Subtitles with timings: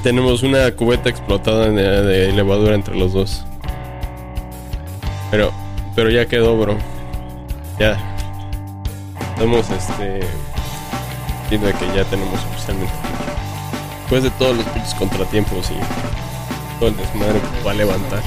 [0.00, 3.44] Tenemos una cubeta explotada de, de levadura entre los dos.
[5.30, 5.52] Pero,
[5.94, 6.76] pero ya quedó, bro.
[7.78, 7.98] Ya.
[9.34, 10.20] Estamos, este.
[11.50, 12.92] Viendo que ya tenemos oficialmente.
[14.00, 18.22] Después de todos los pinches contratiempos y todo el desmadre va a levantar.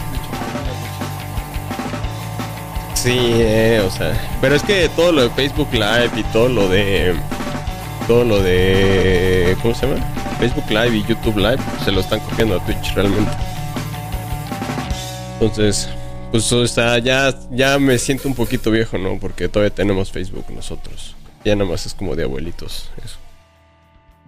[2.93, 4.13] Sí, eh, o sea.
[4.41, 7.15] Pero es que todo lo de Facebook Live y todo lo de.
[8.07, 9.55] Todo lo de.
[9.61, 10.14] ¿Cómo se llama?
[10.45, 13.31] Facebook Live y YouTube Live se lo están copiando a Twitch realmente.
[15.33, 15.89] Entonces,
[16.29, 19.17] pues o sea, ya, ya me siento un poquito viejo, ¿no?
[19.19, 21.15] Porque todavía tenemos Facebook nosotros.
[21.43, 23.17] Ya nada más es como de abuelitos, eso.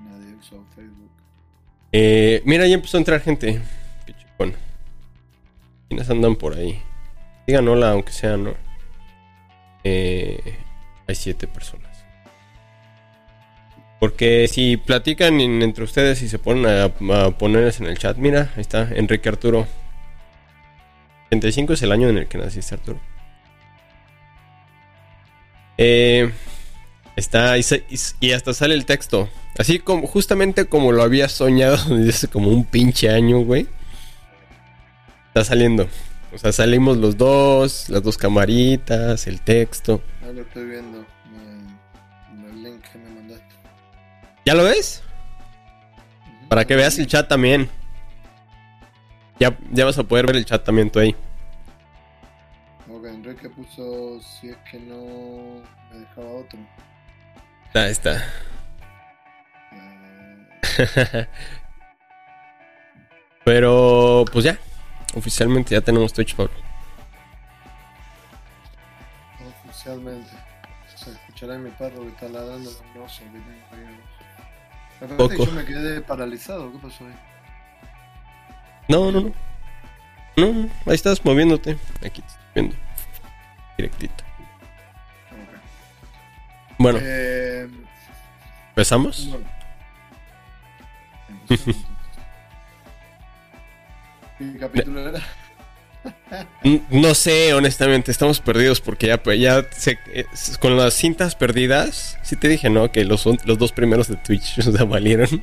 [0.03, 1.11] Nadie usa Facebook.
[1.91, 3.61] Eh, mira, ya empezó a entrar gente.
[4.07, 4.55] Chingón.
[5.87, 6.81] ¿Quiénes andan por ahí?
[7.45, 8.55] Digan hola, aunque sea, ¿no?
[9.83, 10.57] Eh,
[11.07, 11.86] hay siete personas.
[13.99, 16.89] Porque si platican en- entre ustedes y se ponen a,
[17.37, 19.67] ponerles en el chat, mira, ahí está, Enrique Arturo.
[21.29, 22.99] 35 es el año en el que naciste, Arturo.
[25.77, 26.31] Eh,
[27.15, 29.29] está, y, hasta sale el texto.
[29.57, 33.67] Así como, justamente como lo había soñado desde hace como un pinche año, güey.
[35.29, 35.87] Está saliendo.
[36.33, 40.01] O sea, salimos los dos, las dos camaritas, el texto.
[40.23, 41.05] Ahí lo estoy viendo.
[44.47, 45.03] ¿Ya lo ves?
[46.47, 47.69] Para que veas el chat también.
[49.41, 51.13] Ya, ya vas a poder ver el chat también tú ahí.
[52.89, 56.59] Ok, Enrique puso si es que no me dejaba otro.
[57.73, 58.23] Ahí está.
[59.73, 61.27] Eh,
[63.43, 64.57] Pero, pues ya.
[65.13, 66.53] Oficialmente ya tenemos Twitch, Pablo.
[69.65, 70.31] oficialmente.
[70.95, 72.99] Se escuchará en mi perro que está ladrando que
[74.99, 75.29] Poco.
[75.29, 76.71] que yo me quedé paralizado.
[76.71, 77.13] ¿Qué pasó ahí?
[78.87, 79.31] No, no, no.
[80.37, 81.77] No, no, ahí estás moviéndote.
[82.05, 82.75] Aquí te estoy viendo.
[83.77, 84.23] Directito.
[85.31, 85.59] Ok.
[86.79, 87.67] Bueno, Eh,
[88.69, 89.27] ¿empezamos?
[89.29, 89.45] bueno.
[94.37, 95.19] ¿Qué capítulo era?
[96.91, 99.97] No sé, honestamente, estamos perdidos porque ya, pues, ya se-
[100.59, 102.91] con las cintas perdidas, sí te dije, ¿no?
[102.91, 105.41] Que los, los dos primeros de Twitch o valieron.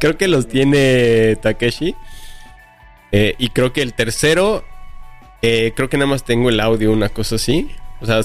[0.00, 1.94] creo que los tiene Takeshi.
[3.12, 4.64] Eh, y creo que el tercero,
[5.42, 7.70] eh, creo que nada más tengo el audio, una cosa así.
[8.00, 8.20] O sea,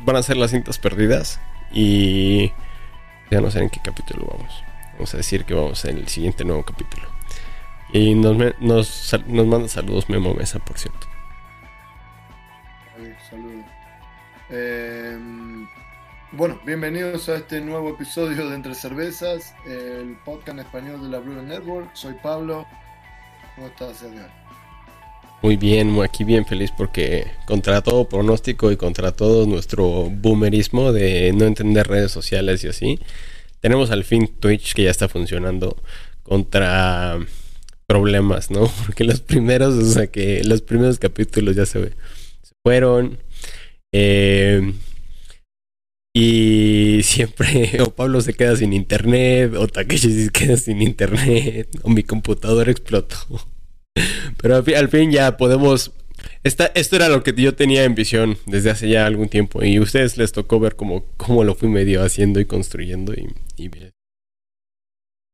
[0.00, 1.40] van a ser las cintas perdidas.
[1.72, 2.52] Y
[3.30, 4.64] ya no sé en qué capítulo vamos.
[4.94, 7.08] Vamos a decir que vamos en el siguiente nuevo capítulo.
[7.94, 11.06] Y nos, nos, nos manda saludos Memo Mesa, por cierto.
[13.30, 13.64] Saludos.
[14.50, 15.16] Eh,
[16.32, 21.20] bueno, bienvenidos a este nuevo episodio de Entre Cervezas, el podcast en español de la
[21.20, 21.88] Blue Network.
[21.94, 22.66] Soy Pablo.
[23.54, 24.28] ¿Cómo estás, Edgar?
[25.40, 31.32] Muy bien, aquí bien feliz porque contra todo pronóstico y contra todo nuestro boomerismo de
[31.32, 32.98] no entender redes sociales y así,
[33.60, 35.76] tenemos al fin Twitch que ya está funcionando
[36.24, 37.20] contra
[37.86, 38.70] problemas, ¿no?
[38.86, 41.92] Porque los primeros, o sea que los primeros capítulos ya se,
[42.62, 43.18] fueron.
[43.92, 44.72] eh,
[46.16, 51.90] y siempre o Pablo se queda sin internet, o Takeshi se queda sin internet, o
[51.90, 53.16] mi computadora explotó.
[54.40, 55.92] Pero al fin, ya podemos.
[56.42, 59.62] Esta, esto era lo que yo tenía en visión desde hace ya algún tiempo.
[59.64, 63.12] Y a ustedes les tocó ver cómo, cómo lo fui medio haciendo y construyendo.
[63.14, 63.70] Y, y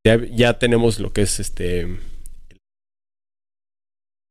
[0.04, 1.98] ya tenemos lo que es este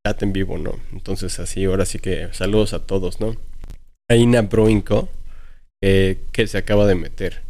[0.06, 0.80] chat en vivo, ¿no?
[0.92, 3.36] Entonces así, ahora sí que saludos a todos, ¿no?
[4.10, 5.10] Aina Broinco,
[5.82, 7.42] eh, que se acaba de meter.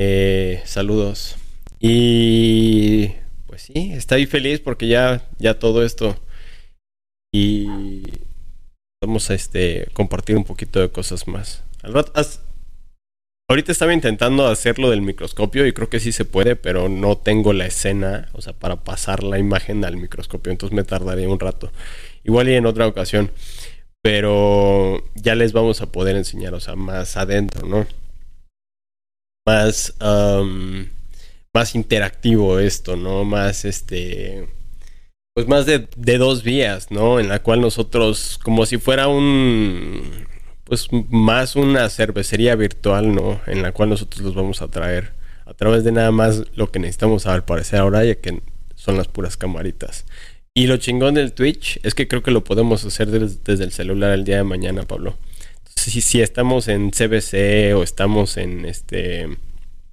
[0.00, 1.36] Eh, saludos.
[1.80, 3.08] Y
[3.46, 6.16] pues sí, estoy feliz porque ya, ya todo esto.
[7.32, 7.66] Y
[9.02, 11.64] vamos a este compartir un poquito de cosas más.
[11.82, 12.12] Al rato,
[13.48, 17.52] ahorita estaba intentando hacerlo del microscopio y creo que sí se puede, pero no tengo
[17.52, 21.72] la escena, o sea, para pasar la imagen al microscopio, entonces me tardaría un rato.
[22.24, 23.30] Igual y en otra ocasión.
[24.02, 27.86] Pero ya les vamos a poder enseñar, o sea, más adentro, ¿no?
[29.46, 30.90] Más, am,
[31.54, 33.24] más interactivo esto, ¿no?
[33.24, 34.48] Más este.
[35.34, 37.18] Pues más de, de dos vías, ¿no?
[37.20, 40.17] En la cual nosotros, como si fuera un.
[40.68, 43.40] Pues más una cervecería virtual, ¿no?
[43.46, 45.12] En la cual nosotros los vamos a traer
[45.46, 48.42] a través de nada más lo que necesitamos al parecer ahora, ya que
[48.74, 50.04] son las puras camaritas.
[50.52, 53.72] Y lo chingón del Twitch es que creo que lo podemos hacer des- desde el
[53.72, 55.16] celular el día de mañana, Pablo.
[55.58, 59.38] Entonces, si, si estamos en CBC o estamos en este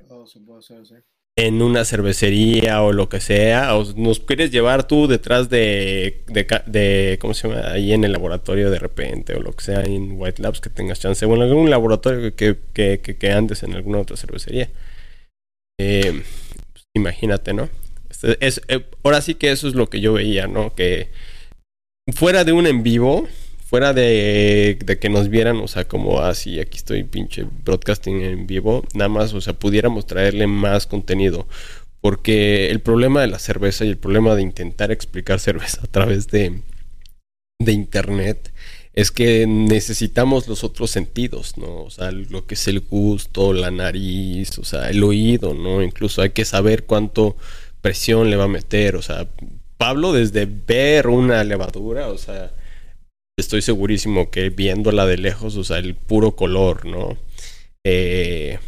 [0.10, 0.96] Oh, se puede hacer así.
[1.38, 7.18] En una cervecería o lo que sea, o nos quieres llevar tú detrás de, de,
[7.20, 7.72] ¿cómo se llama?
[7.72, 11.02] Ahí en el laboratorio de repente o lo que sea en White Labs que tengas
[11.02, 14.70] chance, bueno, en algún laboratorio que, que, que, andes en alguna otra cervecería.
[15.78, 16.24] Eh,
[16.72, 17.70] pues, imagínate, ¿no?
[18.10, 20.74] Este, es, eh, ahora sí que eso es lo que yo veía, ¿no?
[20.74, 21.10] Que
[22.14, 23.28] fuera de un en vivo,
[23.66, 28.48] fuera de, que nos vieran, o sea, como así, ah, aquí estoy pinche broadcasting en
[28.48, 31.48] vivo, nada más, o sea, pudiéramos traerle más contenido.
[32.00, 36.28] Porque el problema de la cerveza y el problema de intentar explicar cerveza a través
[36.28, 36.62] de,
[37.60, 38.54] de internet
[38.94, 41.84] es que necesitamos los otros sentidos, ¿no?
[41.84, 45.84] O sea, lo que es el gusto, la nariz, o sea, el oído, ¿no?
[45.84, 47.36] Incluso hay que saber cuánto
[47.82, 49.28] presión le va a meter, o sea,
[49.78, 52.52] Pablo desde ver una levadura, o sea,
[53.38, 57.18] estoy segurísimo que viéndola de lejos, o sea, el puro color, ¿no?
[57.84, 58.60] Eh,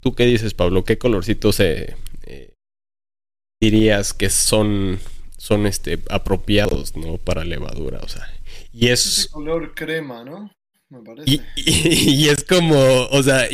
[0.00, 0.84] ¿Tú qué dices, Pablo?
[0.84, 1.96] ¿Qué colorcitos eh,
[3.60, 4.98] dirías que son,
[5.36, 7.18] son este, apropiados, ¿no?
[7.18, 8.26] Para levadura, o sea.
[8.72, 9.28] Y es...
[9.30, 10.50] color crema, ¿no?
[11.56, 12.76] Y, es como,
[13.10, 13.48] o sea,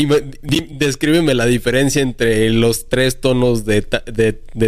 [0.71, 3.83] descríbeme la diferencia entre los tres tonos de,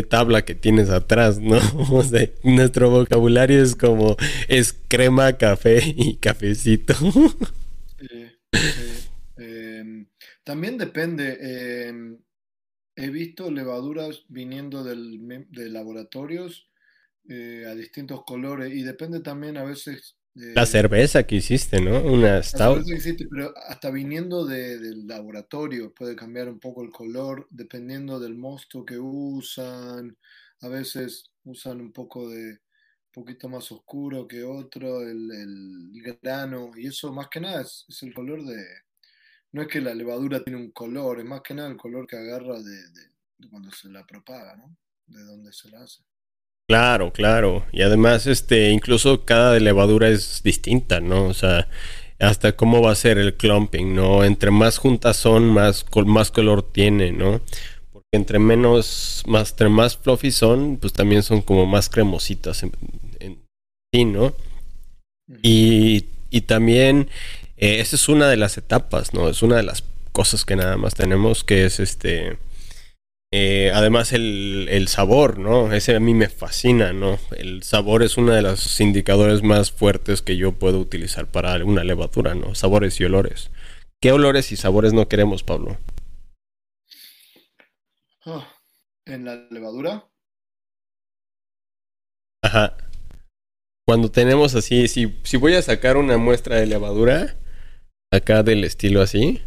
[0.09, 1.59] tabla que tienes atrás, ¿no?
[1.91, 4.17] O sea, nuestro vocabulario es como,
[4.49, 6.95] es crema, café y cafecito.
[9.39, 10.07] Em,
[10.45, 12.19] también depende, em,
[12.95, 16.69] he visto levaduras viniendo del, de laboratorios
[17.29, 22.03] eh, a distintos colores y depende también a veces la cerveza que hiciste, ¿no?
[22.03, 22.85] Una stout.
[22.87, 28.35] que hiciste, pero hasta viniendo del laboratorio puede cambiar un poco el color dependiendo del
[28.35, 30.17] mosto que usan.
[30.61, 36.71] A veces usan un poco de un poquito más oscuro que otro, el, el grano,
[36.77, 38.65] y eso más que nada es, el color de...
[39.53, 42.17] No es que la levadura tiene un color, es más que nada el color que
[42.17, 44.75] agarra de, de cuando se la propaga, ¿no?
[45.07, 46.03] De donde se la hace.
[46.73, 47.67] Claro, claro.
[47.71, 51.27] Y además, este, incluso cada levadura es distinta, ¿no?
[51.27, 51.69] O sea,
[52.19, 54.25] hasta cómo va a ser el clumping, ¿no?
[54.25, 57.43] Entre más juntas son, más, más color tiene, ¿no?
[57.93, 62.73] Porque entre menos, más, entre más fluffy son, pues también son como más cremositas en,
[63.93, 64.33] sí, ¿no?
[65.43, 67.11] Y, y también,
[67.59, 69.29] eh, esa es una de las etapas, ¿no?
[69.29, 72.39] Es una de las cosas que nada más tenemos, que es este
[73.35, 75.73] eh, además el, sabor, ¿no?
[75.73, 77.19] Ese a mí me fascina, ¿no?
[77.35, 81.83] El sabor es uno de los indicadores más fuertes que yo puedo utilizar para una
[81.83, 82.55] levadura, ¿no?
[82.55, 83.51] Sabores y olores.
[84.03, 85.79] ¿Qué olores y sabores no queremos, Pablo?
[88.27, 88.47] Ah,
[89.07, 90.05] ¿En la levadura?
[92.45, 92.77] Ajá.
[93.87, 97.35] Cuando tenemos así, si, si voy a sacar una muestra de levadura,
[98.13, 99.41] acá del estilo así,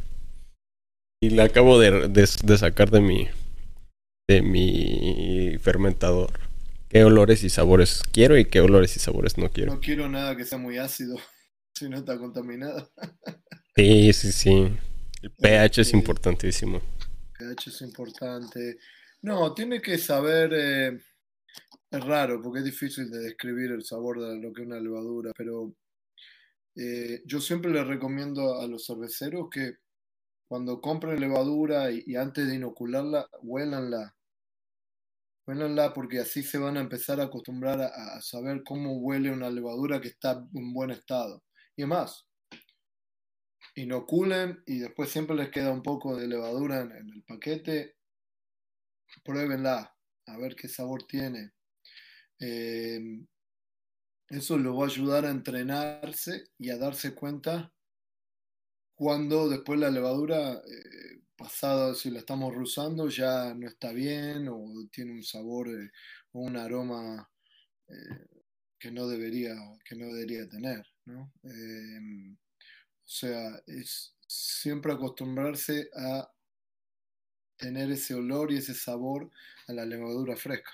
[1.22, 3.30] y la acabo de sacar de mi,
[4.28, 6.40] de mi fermentador.
[6.90, 9.74] ¿Qué olores y sabores quiero y qué olores y sabores no quiero?
[9.74, 11.18] No quiero nada que sea muy ácido,
[11.76, 12.92] si no está contaminado.
[13.76, 14.78] sí, sí, sí.
[15.22, 16.82] El pH es importantísimo.
[17.38, 18.78] pH es importante.
[19.22, 20.52] No, tiene que saber.
[20.54, 21.00] Eh,
[21.92, 25.32] es raro porque es difícil de describir el sabor de lo que es una levadura,
[25.38, 25.74] pero
[26.76, 29.76] eh, yo siempre le recomiendo a los cerveceros que
[30.48, 34.15] cuando compren levadura y, antes de inocularla, huélanla.
[35.48, 40.02] Huélanla porque así se van a empezar a acostumbrar a, saber cómo huele una levadura
[40.02, 41.44] que está en buen estado.
[41.76, 42.28] Y además,
[43.76, 47.96] inoculen y después siempre les queda un poco de levadura en, el paquete.
[49.24, 49.96] Pruébenla,
[50.28, 51.52] a ver qué sabor tiene.
[52.40, 53.00] Eh,
[54.30, 57.72] eso lo va a ayudar a entrenarse y a darse cuenta
[58.96, 64.88] cuando después la levadura, eh, pasada, si la estamos usando, ya no está bien o
[64.92, 65.92] tiene un sabor eh,
[66.32, 67.30] o un aroma
[67.88, 68.28] eh,
[68.80, 70.86] que, no debería, que no debería tener.
[71.06, 71.32] ¿no?
[71.44, 76.30] Em, o sea, es siempre acostumbrarse a
[77.58, 79.30] tener ese olor y ese sabor
[79.68, 80.72] a la levadura fresca.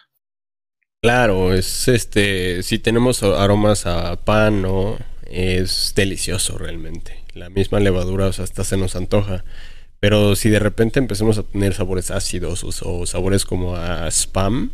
[1.01, 4.97] Claro, es este, si tenemos aromas a pan, ¿no?
[5.25, 9.43] Es delicioso realmente la misma levadura, hasta se nos antoja.
[10.01, 14.71] Pero si de repente empecemos a tener sabores ácidos o, sabores como a spam,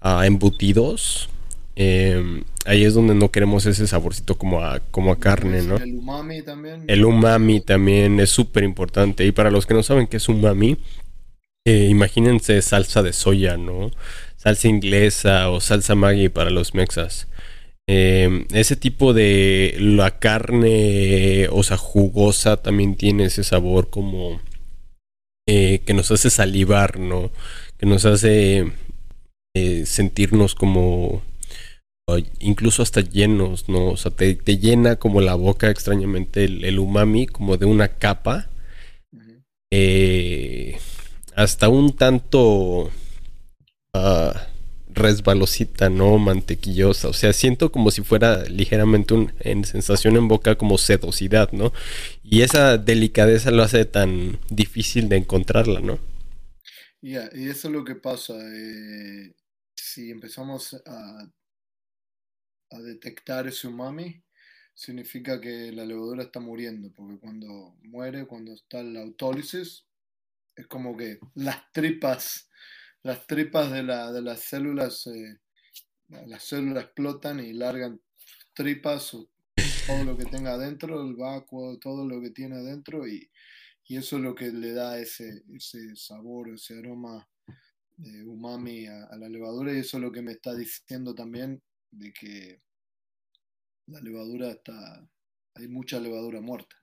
[0.00, 1.28] a embutidos,
[1.74, 5.78] em, ahí es donde no queremos ese saborcito como a, como a carne, ¿no?
[5.78, 6.84] El umami también.
[6.86, 9.26] El umami también es súper importante.
[9.26, 10.76] Y para los que no saben qué es umami,
[11.66, 13.90] eh, imagínense salsa de soya, ¿no?
[14.36, 17.26] Salsa inglesa o salsa Maggi para los mexas.
[17.88, 24.40] Em, ese tipo de la carne, o sea, jugosa también tiene ese sabor como
[25.50, 27.30] eh, que nos hace salivar, ¿no?
[27.78, 28.70] Que nos hace
[29.54, 31.22] eh, sentirnos como
[32.38, 33.86] incluso hasta llenos, ¿no?
[33.86, 38.50] O sea, te, llena como la boca extrañamente el, umami, como de una capa.
[39.70, 40.78] Eh,
[41.34, 42.90] hasta un tanto
[43.94, 44.47] ah,
[44.98, 46.18] resbalosita, ¿no?
[46.18, 47.08] Mantequillosa.
[47.08, 51.72] O sea, siento como si fuera ligeramente un, en sensación en boca como sedosidad, ¿no?
[52.22, 55.98] Y esa delicadeza lo hace tan difícil de encontrarla, ¿no?
[57.00, 58.34] Ya, y eso es lo que pasa.
[58.36, 59.34] Eh,
[59.76, 61.30] si empezamos a
[62.70, 64.22] a detectar ese umami,
[64.74, 69.86] significa que la levadura está muriendo, porque cuando muere, cuando está la autólisis,
[70.54, 72.47] es como que las tripas,
[73.08, 75.38] las tripas de, la, de las células, eh,
[76.26, 77.98] las células explotan y largan
[78.52, 79.30] tripas o
[79.86, 83.30] todo lo que tenga adentro, el vacuo, todo lo que tiene adentro y,
[83.88, 87.26] eso es lo que le da ese, ese sabor, ese aroma
[87.96, 91.62] de umami a, a, la levadura y eso es lo que me está diciendo también
[91.90, 92.60] de que
[93.86, 95.08] la levadura está,
[95.54, 96.76] hay mucha levadura muerta.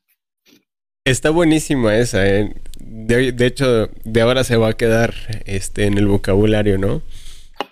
[1.07, 2.55] Está buenísima esa, ¿eh?
[2.79, 5.13] de, hecho, de ahora se va a quedar
[5.45, 7.03] este, en el vocabulario, ¿no?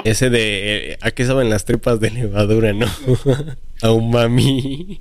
[0.03, 2.85] Ese de, eh, ¿a qué saben las tripas de levadura, no?
[3.81, 4.99] a un mami.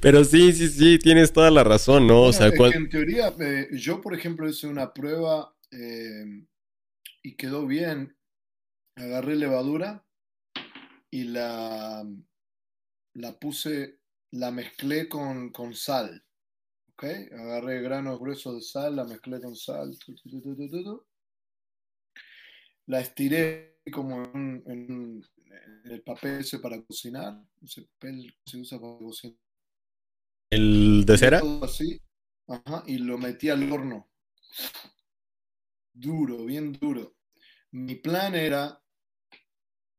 [0.00, 2.22] Pero sí, sí, sí, tienes toda la razón, ¿no?
[2.22, 5.54] o sea, en teoría, eh, yo, por ejemplo, hice una prueba
[7.22, 8.16] y quedó bien.
[8.96, 10.04] Agarré levadura
[11.12, 12.04] y la,
[13.14, 14.00] la puse,
[14.32, 16.25] la mezclé con, con sal.
[16.96, 17.04] ¿Ok?
[17.32, 19.94] Agarré granos gruesos de sal, la mezclé con sal.
[22.86, 25.22] la estiré como en,
[25.84, 27.38] el papel ese para cocinar.
[27.62, 29.38] Ese papel se usa para cocinar.
[30.50, 31.42] ¿El de cera?
[31.62, 32.00] así.
[32.48, 34.08] Ajá, y lo metí al horno.
[35.92, 37.16] Duro, bien duro.
[37.72, 38.80] Mi plan era,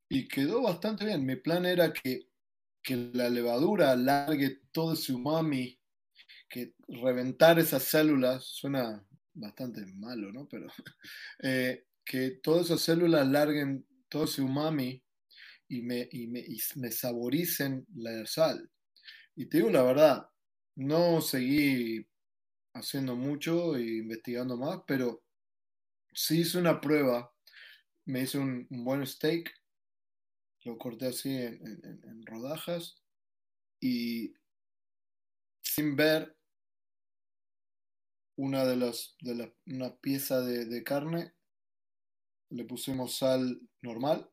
[0.09, 2.27] y quedó bastante bien, mi plan era que
[2.87, 5.77] que la levadura alargue todo ese umami,
[6.49, 10.47] que reventar esas células, suena bastante malo, ¿no?
[10.47, 10.67] Pero
[11.43, 15.03] eh, que todas esas células larguen todo ese umami
[15.67, 18.69] y me, y me, y me saboricen la sal.
[19.35, 20.29] Y te digo la verdad,
[20.75, 22.07] no seguí
[22.73, 25.23] haciendo mucho e investigando más, pero
[26.13, 27.33] sí hice una prueba,
[28.05, 29.53] me hice un buen steak
[30.67, 33.01] lo corté así en, rodajas
[33.79, 34.33] y
[35.61, 36.36] sin ver
[38.37, 41.33] una de las de una pieza de, carne
[42.49, 44.29] le pusimos sal normal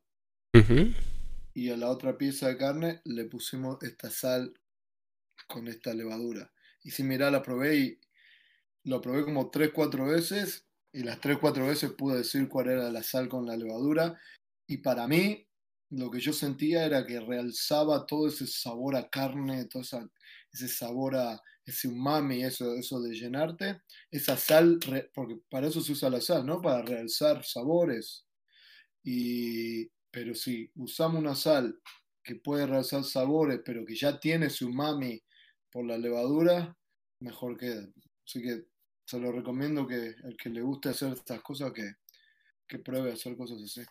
[1.54, 4.54] y a la otra pieza de carne le pusimos esta sal
[5.48, 6.52] con esta levadura.
[6.82, 8.00] Y si mira la probé y
[8.84, 12.90] lo probé como 3 4 veces y las 3 4 veces pude decir cuál era
[12.90, 14.20] la sal con la levadura.
[14.66, 15.48] Y para mí
[15.90, 19.82] lo que yo sentía era que realzaba todo ese sabor a carne, todo
[20.52, 24.78] ese sabor a ese umami, eso, eso de llenarte, esa sal,
[25.14, 26.60] porque para eso se usa la sal, ¿no?
[26.60, 28.26] Para realzar sabores.
[29.02, 31.78] Y, pero si usamos una sal
[32.22, 35.22] que puede realzar sabores, pero que ya tiene su umami
[35.70, 36.76] por la levadura,
[37.20, 37.86] mejor queda.
[38.26, 38.64] Así que
[39.06, 41.94] se lo recomiendo que el que le guste hacer estas cosas, que,
[42.66, 43.82] que pruebe hacer cosas así.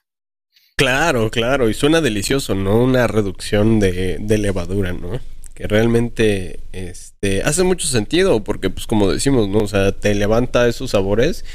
[0.75, 2.84] Claro, claro, y suena delicioso, ¿no?
[2.84, 5.20] Una reducción de, levadura, ¿no?
[5.54, 9.60] Que realmente este, hace mucho sentido, porque pues como decimos, ¿no?
[9.60, 11.46] O sea, te levanta esos sabores.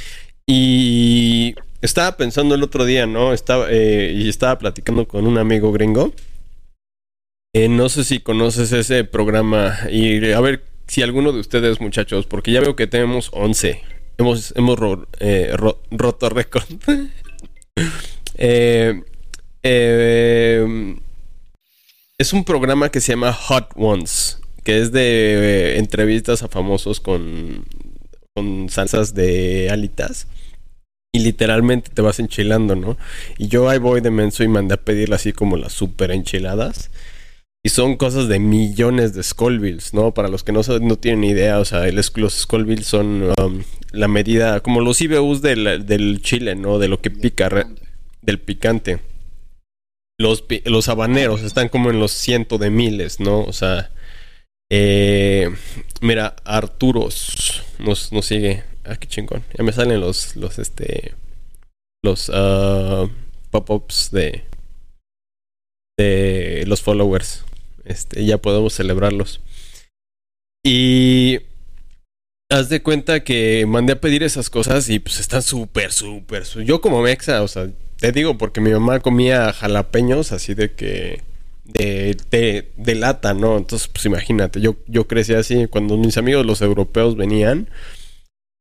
[0.46, 3.32] Y estaba pensando el otro día, ¿no?
[3.32, 6.12] Estaba, eh, y estaba platicando con un amigo gringo.
[7.54, 9.78] Eh, no sé si conoces ese programa.
[9.90, 13.82] Y a ver si alguno de ustedes, muchachos, porque ya veo que tenemos 11.
[14.16, 14.78] Hemos, hemos
[15.20, 15.54] eh,
[15.90, 16.64] roto récord.
[18.40, 19.02] Eh,
[19.64, 20.96] eh,
[22.18, 26.98] es un programa que se llama Hot Ones, que es de eh, entrevistas a famosos
[26.98, 27.64] con,
[28.34, 30.26] con salsas de alitas.
[31.12, 32.98] Y literalmente te vas enchilando, ¿no?
[33.38, 36.90] Y yo ahí voy de menso y mandé a pedirle así como las super enchiladas.
[37.64, 40.12] Y son cosas de millones de Scolvilles, ¿no?
[40.12, 44.60] Para los que no, no tienen idea, o sea, los Scolvilles son um, la medida,
[44.60, 46.78] como los IBUs del, del chile, ¿no?
[46.78, 47.48] De lo que pica
[48.22, 48.98] del picante.
[50.20, 53.42] Los, los habaneros están como en los cientos de miles, ¿no?
[53.42, 53.90] O sea,
[54.70, 55.48] eh,
[56.00, 58.64] mira, Arturos nos, nos sigue.
[58.84, 59.44] Ah, qué chingón.
[59.56, 61.14] Ya me salen los, los, este,
[62.02, 63.08] los uh,
[63.50, 64.44] pop-ups de,
[65.96, 67.44] de los followers.
[67.84, 69.40] Este, ya podemos celebrarlos.
[70.64, 71.40] Y
[72.50, 76.44] haz de cuenta que mandé a pedir esas cosas y pues están súper, súper.
[76.64, 81.22] Yo como mexa, o sea, te digo porque mi mamá comía jalapeños así de que
[81.64, 83.58] de, de, lata, ¿no?
[83.58, 85.66] Entonces, pues imagínate, yo, yo crecí así.
[85.66, 87.68] Cuando mis amigos los europeos venían,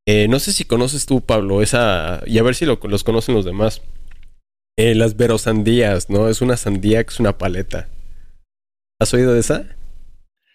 [0.06, 3.36] eh, no sé si conoces tú, Pablo, esa, y a ver si lo, los conocen
[3.36, 3.82] los demás.
[4.78, 6.30] Eh, las verosandías, ¿no?
[6.30, 7.90] Es una sandía que es una paleta.
[9.00, 9.76] ¿Has oído de esa?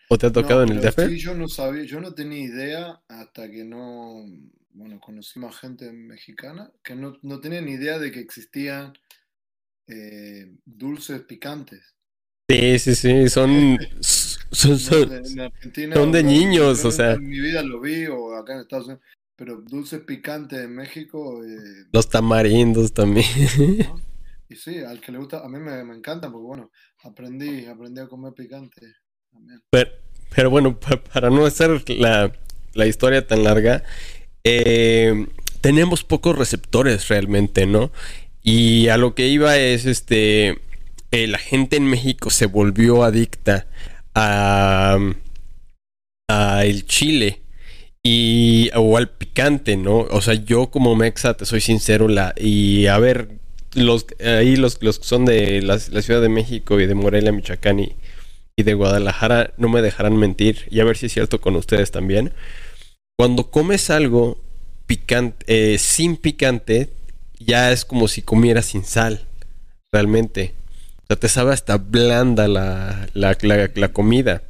[0.09, 1.09] ¿O te ha tocado en el DF?
[1.09, 4.25] Sí, yo no sabía, yo no tenía idea hasta que no,
[4.75, 8.93] bueno, conocí más gente mexicana, que no, no tenía ni idea de que existían
[9.87, 11.95] eh, dulces picantes.
[12.49, 17.13] Sí, sí, sí, son, son, son, de niños, o sea.
[17.13, 19.05] En mi vida lo vi, o acá en Estados Unidos,
[19.37, 21.45] pero dulces picantes en México.
[21.45, 23.27] Eh, Los tamarindos también.
[24.49, 26.71] Y sí, al que le gusta, a mí me, me encanta, porque bueno,
[27.05, 28.97] aprendí, aprendí a comer picante.
[29.71, 29.91] Pero,
[30.37, 32.31] pero bueno, para no hacer la,
[32.75, 33.83] la historia tan larga,
[34.45, 35.27] eh,
[35.61, 37.91] tenemos pocos receptores realmente, ¿no?
[38.43, 40.59] Y a lo que iba es este
[41.13, 43.67] eh, la gente en México se volvió adicta
[44.15, 44.99] a,
[46.65, 47.41] el chile
[48.03, 49.99] y o al picante, ¿no?
[50.11, 53.29] O sea, yo como mexa te soy sincero la y a ver
[53.75, 57.81] los ahí los los que son de la, Ciudad de México y de Morelia, Michoacán
[57.81, 57.95] y,
[58.57, 62.33] de Guadalajara no me dejarán mentir y a ver si es cierto con ustedes también.
[63.19, 64.39] Cuando comes algo
[64.87, 66.91] picante eh, sin picante
[67.39, 69.27] ya es como si comieras sin sal,
[69.93, 70.55] realmente
[71.17, 74.43] te sabe hasta blanda la, la, comida.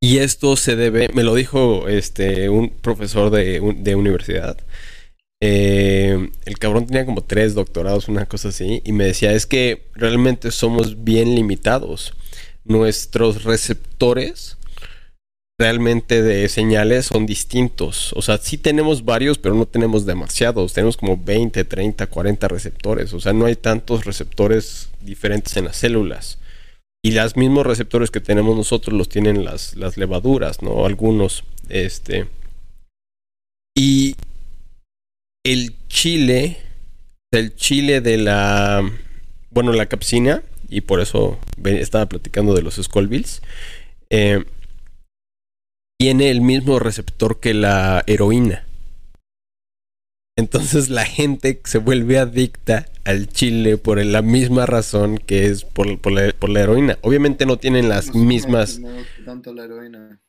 [0.00, 4.58] Y esto se debe, me lo dijo este un profesor de, de universidad.
[5.40, 9.86] Eh, el cabrón tenía como tres doctorados, una cosa así, y me decía, es que
[9.94, 12.14] realmente somos bien limitados.
[12.64, 14.56] Nuestros receptores
[15.58, 18.12] realmente de señales son distintos.
[18.14, 20.72] O sea, sí tenemos varios, pero no tenemos demasiados.
[20.72, 23.12] Tenemos como 20, 30, 40 receptores.
[23.12, 26.38] O sea, no hay tantos receptores diferentes en las células.
[27.02, 30.86] Y los mismos receptores que tenemos nosotros los tienen las, las levaduras, ¿no?
[30.86, 31.44] Algunos.
[31.68, 32.26] Este.
[33.76, 34.16] Y
[35.44, 36.58] el chile,
[37.30, 38.90] el chile de la,
[39.50, 43.42] bueno, la capsina, y por eso estaba platicando de los Scolvilles,
[44.10, 44.44] eh,
[45.98, 48.64] tiene el mismo receptor que la heroína.
[50.36, 55.86] Entonces la gente se vuelve adicta al chile por la misma razón que es por,
[56.10, 56.98] la, heroína.
[57.02, 58.80] Obviamente no tienen las mismas...
[59.24, 60.20] tanto la heroína.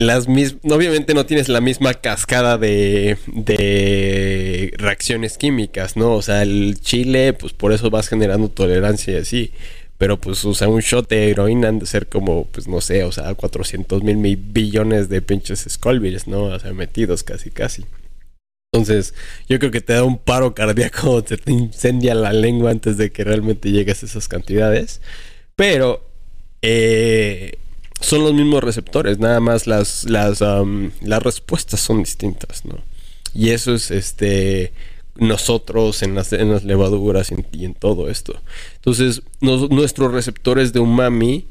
[0.00, 6.14] Las obviamente no tienes la misma cascada de, de reacciones químicas, ¿no?
[6.14, 9.52] O sea, el chile, pues por eso vas generando tolerancia y así.
[9.98, 13.04] Pero pues, o sea, un shot de heroína han de ser como, pues no sé,
[13.04, 16.44] o sea, 400 mil billones de pinches Scolvilles, ¿no?
[16.44, 17.84] O sea, metidos casi, casi.
[18.72, 19.14] Entonces,
[19.48, 23.22] yo creo que te da un paro cardíaco, te incendia la lengua antes de que
[23.22, 25.00] realmente llegues a esas cantidades.
[25.54, 26.04] Pero
[26.60, 27.58] eh,
[28.00, 32.78] son los mismos receptores, nada más las, las, las respuestas son distintas, ¿no?
[33.32, 34.72] Y eso es este
[35.16, 38.40] nosotros en las, en las levaduras y en, todo esto.
[38.76, 41.46] Entonces, nuestros receptores de umami,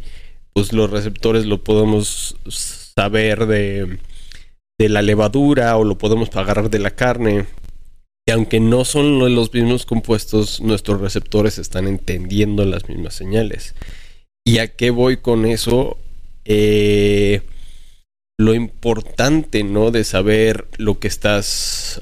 [0.53, 3.99] pues los receptores lo podemos saber de,
[4.77, 7.45] de la levadura o lo podemos agarrar de la carne.
[8.25, 13.75] Y aunque no son los mismos compuestos, nuestros receptores están entendiendo las mismas señales.
[14.45, 15.97] ¿Y a qué voy con eso?
[16.45, 17.41] Eh,
[18.37, 19.91] lo importante, ¿no?
[19.91, 22.01] De saber lo que estás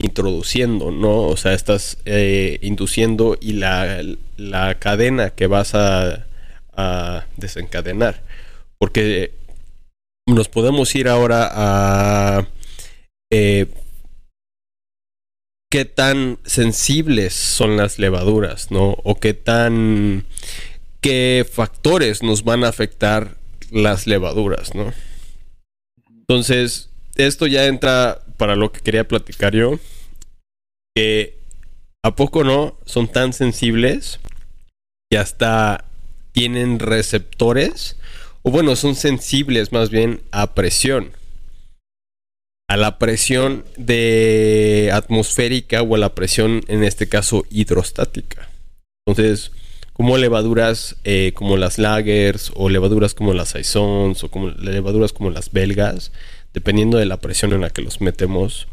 [0.00, 1.22] introduciendo, ¿no?
[1.22, 4.02] O sea, estás eh, induciendo y la,
[4.36, 6.26] la, cadena que vas a,
[7.36, 8.22] desencadenar.
[8.78, 9.34] Porque
[10.26, 12.48] nos podemos ir ahora a
[13.30, 13.66] eh,
[15.70, 18.96] qué tan sensibles son las levaduras, ¿no?
[19.04, 20.24] O qué tan...
[21.02, 23.36] qué factores nos van a afectar
[23.70, 24.94] las levaduras, ¿no?
[26.08, 29.78] Entonces, esto ya entra para lo que quería platicar yo.
[30.96, 31.36] Que
[32.02, 34.18] a poco no son tan sensibles
[35.10, 35.84] que hasta
[36.32, 37.98] tienen receptores,
[38.42, 41.12] o bueno, son sensibles más bien a presión.
[42.66, 48.48] A la presión de atmosférica o a la presión, en este caso, hidrostática.
[49.06, 49.52] Entonces,
[49.92, 55.28] como levaduras eh, como las lagers o levaduras como las saisons o como levaduras como
[55.28, 56.10] las belgas
[56.52, 58.68] dependiendo de la presión en la que los metemos,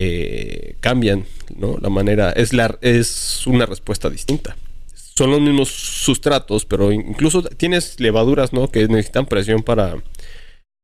[0.00, 1.24] eh, cambian,
[1.56, 1.76] ¿no?
[1.78, 4.56] La manera, es, la, es una respuesta distinta.
[4.94, 8.68] Son los mismos sustratos, pero incluso tienes levaduras, ¿no?
[8.68, 10.00] Que necesitan presión para,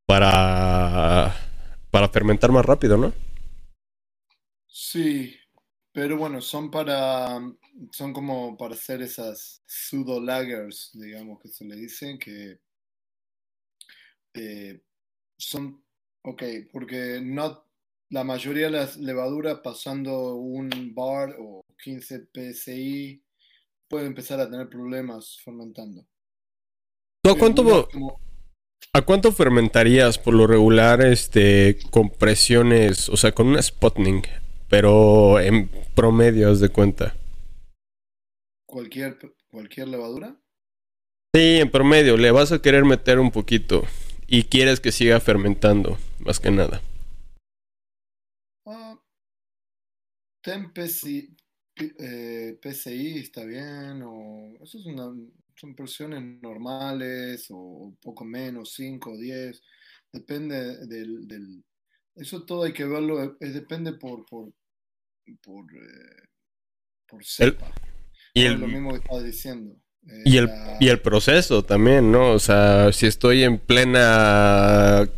[0.06, 1.36] para,
[1.90, 3.12] para fermentar más rápido, ¿no?
[4.66, 5.36] Sí,
[5.92, 7.38] pero bueno, son para,
[7.92, 12.58] son como para hacer esas pseudo lagers, digamos que se le dicen, que
[14.34, 14.82] eh,
[15.38, 15.83] son,
[16.24, 17.64] ok, porque no,
[18.10, 23.22] la mayoría de las levaduras pasando un bar o 15 PSI
[23.88, 26.06] puede empezar a tener problemas fermentando.
[27.24, 27.88] a cuánto,
[28.92, 34.22] ¿A cuánto fermentarías por lo regular este, con presiones, o sea, con una spotting,
[34.68, 37.16] pero en promedio, de cuenta?
[38.66, 40.36] ¿Cualquier, ¿Cualquier levadura?
[41.34, 43.82] Sí, en promedio, le vas a querer meter un poquito
[44.34, 46.82] y quieres que siga fermentando, más que nada.
[48.64, 48.98] Uh,
[51.76, 55.14] eh, PCI está bien, o eso es una,
[55.54, 59.62] son presiones normales, o un poco menos, 5 o 10,
[60.12, 61.64] depende del, del,
[62.16, 64.52] Eso todo hay que verlo, es, eh, depende por, por,
[65.42, 66.28] por, eh,
[67.06, 67.72] por cepa.
[68.34, 69.76] y el, lo mismo que estaba diciendo.
[70.24, 72.32] Y, el, y el proceso también, ¿no?
[72.32, 75.08] O sea, si estoy en plena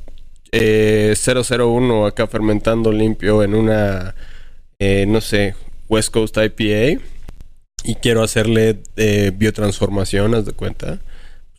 [0.52, 4.14] 001 acá fermentando limpio en una,
[4.78, 5.54] no sé,
[5.88, 7.00] West Coast IPA
[7.84, 10.98] y quiero hacerle eh, biotransformación, haz de cuenta,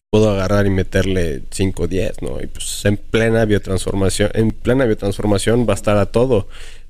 [0.10, 2.42] puedo agarrar y meterle 5 o 10, ¿no?
[2.42, 6.48] Y pues en plena biotransformación, en plena biotransformación va a estar a todo.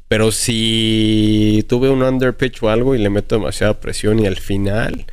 [0.07, 5.05] Pero si tuve un underpitch o algo y le meto demasiada presión y al final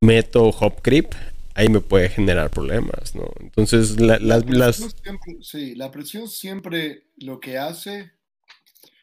[0.00, 1.14] meto hop creep,
[1.54, 3.30] ahí me puede generar problemas, ¿no?
[3.40, 4.94] Entonces, las...
[5.42, 8.12] sí, la presión siempre lo que hace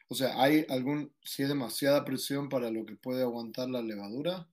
[0.07, 4.47] o sea, hay algún, si es demasiada presión para lo que puede aguantar la levadura,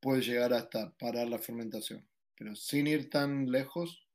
[0.00, 2.06] puede llegar hasta parar la fermentación.
[2.36, 4.06] Pero sin ir tan lejos,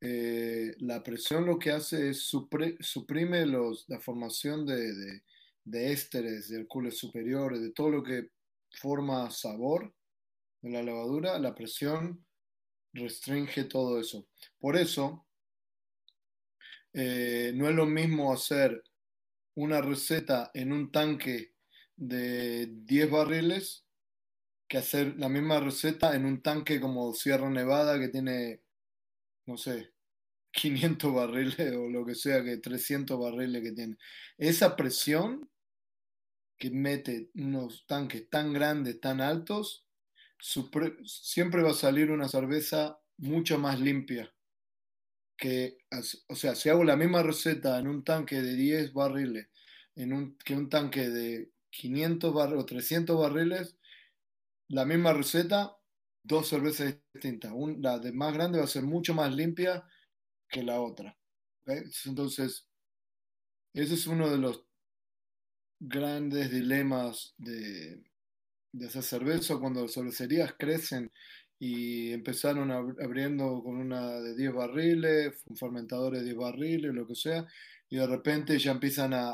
[0.00, 5.22] eh, la presión lo que hace es suprime los, la formación de, de,
[5.64, 8.30] de ésteres, de alcoholes superiores, de todo lo que
[8.72, 9.94] forma sabor
[10.62, 11.38] de la levadura.
[11.38, 12.24] La presión
[12.92, 14.26] restringe todo eso.
[14.58, 15.26] Por eso,
[16.92, 18.82] eh, no es lo mismo hacer
[19.54, 21.54] una receta en un tanque
[21.96, 23.84] de 10 barriles
[24.68, 28.62] que hacer la misma receta en un tanque como Sierra Nevada que tiene,
[29.46, 29.92] no sé,
[30.52, 33.96] 500 barriles o lo que sea, que 300 barriles que tiene.
[34.38, 35.48] Esa presión
[36.58, 39.85] que mete unos tanques tan grandes, tan altos,
[40.38, 44.32] siempre va a salir una cerveza mucho más limpia
[45.36, 45.78] que,
[46.28, 49.48] o sea, si hago la misma receta en un tanque de 10 barriles
[49.94, 53.76] en un, que un tanque de 500 barriles o 300 barriles,
[54.68, 55.76] la misma receta,
[56.22, 57.52] dos cervezas distintas.
[57.78, 59.84] la de más grande va a ser mucho más limpia
[60.48, 61.16] que la otra.
[62.04, 62.66] Entonces,
[63.72, 64.64] ese es uno de los
[65.78, 68.02] grandes dilemas de,
[68.78, 71.10] de hacer cerveza cuando las cervecerías crecen
[71.58, 77.14] y empezaron abriendo con una de 10 barriles, un fermentador de 10 barriles, lo que
[77.14, 77.46] sea,
[77.88, 79.32] y de repente ya empiezan a,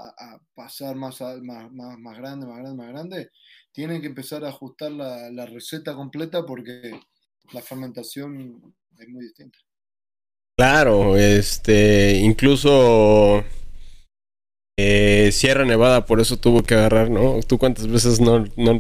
[0.55, 3.31] pasar más, más, más, más, grande, más grande, más grande,
[3.73, 6.93] tienen que empezar a ajustar la, la receta completa porque
[7.53, 9.59] la fermentación es muy distinta.
[10.57, 13.43] Claro, este, incluso
[14.79, 17.41] eh, Sierra Nevada por eso tuvo que agarrar, ¿no?
[17.47, 18.79] ¿Tú cuántas veces no, no,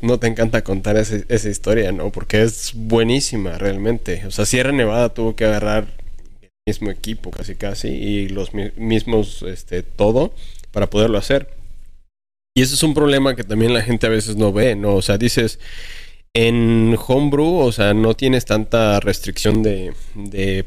[0.00, 2.10] no, te encanta contar esa historia, ¿no?
[2.10, 4.24] Porque es buenísima realmente.
[4.26, 5.88] O sea, Sierra Nevada tuvo que agarrar
[6.40, 10.32] el mismo equipo casi casi y los mismos, este, todo
[10.72, 11.48] para poderlo hacer.
[12.54, 14.94] Y ese es un problema que también la gente a veces no ve, ¿no?
[14.94, 15.60] O sea, dices,
[16.40, 19.92] en Homebrew, o sea, no tienes tanta restricción de,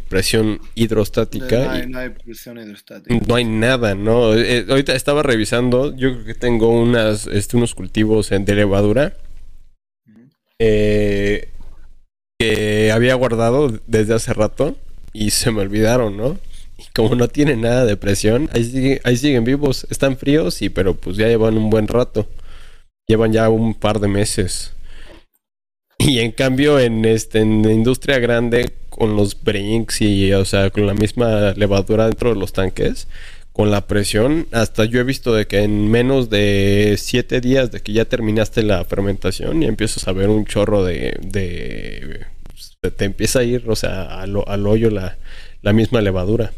[0.10, 1.64] presión hidrostática.
[1.64, 3.26] No hay, no hay, presión hidrostática.
[3.26, 4.36] No hay nada, ¿no?
[4.36, 9.14] Eh, ahorita estaba revisando, yo creo que tengo unas, este, unos cultivos de levadura
[10.60, 11.48] eh,
[12.38, 14.78] que había guardado desde hace rato
[15.14, 16.38] y se me olvidaron, ¿no?
[16.78, 19.88] Y como no tienen nada de presión, ahí, ahí siguen vivos.
[19.90, 22.28] Están fríos, sí, pero pues ya llevan un buen rato.
[23.08, 24.74] Llevan ya un par de meses.
[26.08, 30.70] Y en cambio, en este, en la industria grande, con los brinks y, o sea,
[30.72, 33.08] con la misma levadura dentro de los tanques,
[33.54, 37.82] con la presión, hasta yo he visto de que en menos de siete días de
[37.82, 42.26] que ya terminaste la fermentación y empiezas a ver un chorro de, de
[42.98, 45.18] te empieza a ir, o sea, al, al hoyo la,
[45.62, 46.52] la, misma levadura.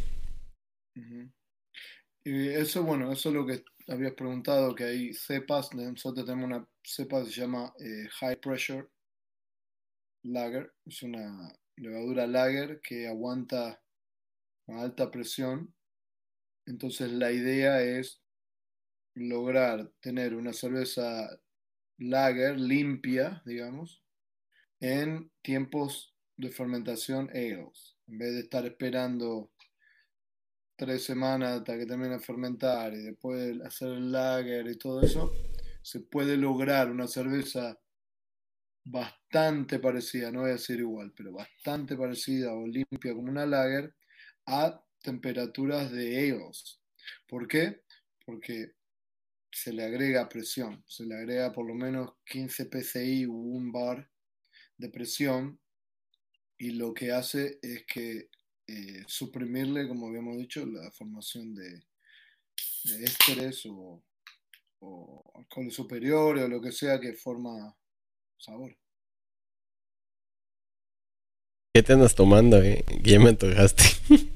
[2.23, 6.65] Y eso, bueno, eso es lo que habías preguntado, que hay cepas, nosotros tenemos una
[6.81, 8.87] cepa que se llama eh, High Pressure
[10.23, 13.81] lager, es una levadura lager que aguanta
[14.67, 15.73] a alta presión
[16.65, 18.21] Entonces la idea es
[19.15, 21.29] lograr tener una cerveza
[21.97, 24.03] lager limpia, digamos,
[24.79, 27.95] en tiempos de fermentación ales.
[28.07, 29.51] En vez de estar esperando
[30.75, 35.31] tres semanas hasta que termine de fermentar y después hacer el lager y todo eso,
[35.81, 37.77] se puede lograr una cerveza
[38.83, 43.95] bastante parecida, no voy a decir igual, pero bastante parecida o limpia como una lager
[44.45, 46.79] a temperaturas de ales.
[47.27, 47.81] ¿Por qué?
[48.25, 48.73] Porque
[49.51, 54.09] se le agrega presión, se le agrega por lo menos 15 psi un bar
[54.77, 55.59] de presión
[56.57, 58.29] y lo que hace es que
[58.67, 61.83] eh, suprimirle, como habíamos dicho, la formación de,
[62.85, 64.03] de ésteres o,
[64.79, 67.75] o alcoholes superiores o lo que sea que forma
[68.43, 68.75] sabor.
[71.73, 72.83] ¿Qué te andas tomando, eh?
[73.03, 73.83] ¿Qué me antojaste?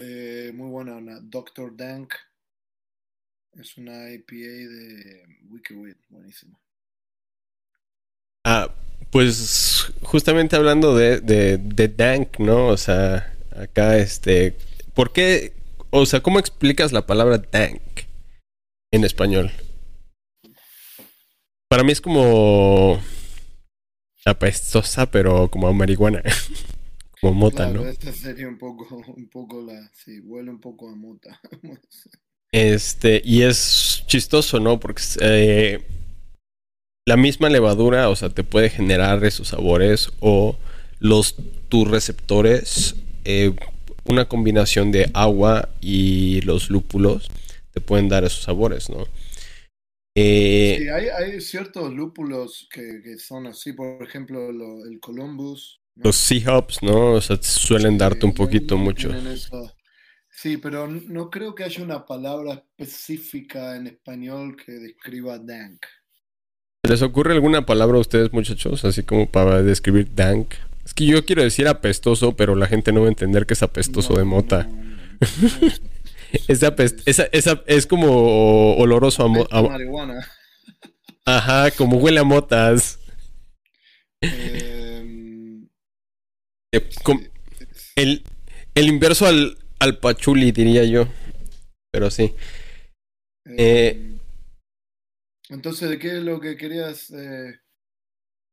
[0.00, 1.74] eh, muy buena, una Dr.
[1.76, 2.12] Dank.
[3.52, 6.60] Es una IPA de Wicked buenísima.
[8.44, 8.74] Ah,
[9.10, 12.68] pues justamente hablando de, de, de Dank, ¿no?
[12.68, 14.56] O sea, acá este...
[14.94, 15.54] ¿Por qué?
[15.90, 17.80] O sea, ¿cómo explicas la palabra Dank
[18.92, 19.52] en español?
[21.70, 23.00] Para mí es como
[24.26, 26.20] apestosa, pero como a marihuana.
[27.20, 27.88] como mota, Claro, ¿no?
[27.88, 31.40] esta sería un poco, un poco la, sí, huele un poco a mota.
[32.52, 34.80] Este, y es chistoso, ¿no?
[34.80, 35.86] Porque eh,
[37.06, 40.56] la misma levadura, o sea, te puede generar esos sabores o
[40.98, 41.36] los
[41.68, 43.54] tus receptores, eh,
[44.04, 47.30] una combinación de agua y los lúpulos
[47.72, 49.06] te pueden dar esos sabores, ¿no?
[50.14, 55.80] Eh, Sí, hay, hay ciertos lúpulos que, que son así, por ejemplo, lo- el Columbus.
[55.96, 56.04] ¿no?
[56.04, 57.12] los Sea Hops, ¿no?
[57.12, 59.10] O sea, suelen darte un poquito mucho.
[60.30, 65.84] Sí, pero no creo que haya una palabra específica en español que describa dank.
[66.88, 68.84] ¿Les ocurre alguna palabra a ustedes, muchachos?
[68.84, 70.54] Así como para describir dank.
[70.84, 73.62] Es que yo quiero decir apestoso, pero la gente no va a entender que es
[73.62, 74.68] apestoso No, de mota.
[74.68, 75.00] no.
[76.48, 80.26] Es, apest- esa- esa- es como oloroso a, a- marihuana.
[81.24, 82.98] Ajá, como huele a motas.
[84.22, 85.68] Em,
[86.72, 86.88] Eh,
[87.96, 88.22] el,
[88.74, 91.08] el inverso al, al pachuli, diría yo.
[91.90, 92.34] Pero sí.
[93.46, 94.18] eh, em,
[95.48, 97.10] entonces, ¿de qué es lo que querías?
[97.10, 97.54] Eh...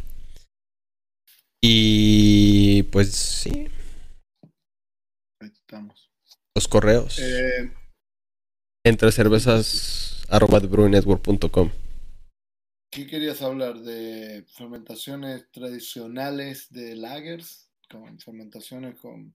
[1.68, 3.68] Y pues sí,
[5.42, 6.12] Ahí estamos.
[6.56, 7.18] los correos.
[7.18, 7.72] Eh,
[8.86, 11.72] entre cervezas arroba thebrewingnetwork.com.
[12.92, 13.80] ¿Qué querías hablar?
[13.80, 17.68] ¿De fermentaciones tradicionales de lagers?
[17.90, 19.34] ¿Con fermentaciones con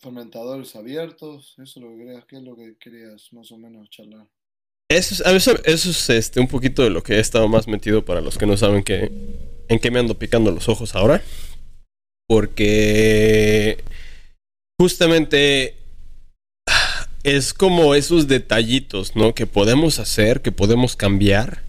[0.00, 1.54] fermentadores abiertos?
[1.58, 2.24] ¿Eso es lo que querías?
[2.26, 4.28] ¿Qué es lo que querías más o menos charlar?
[4.88, 7.66] Eso es, a veces- eso es este, un poquito de lo que he estado más
[7.66, 9.10] metido para los que no saben que,
[9.68, 11.22] en qué me ando picando los ojos ahora.
[12.28, 13.82] Porque
[14.78, 15.74] justamente
[17.22, 19.34] es como esos detallitos, ¿no?
[19.34, 21.62] Que podemos hacer, que podemos cambiar.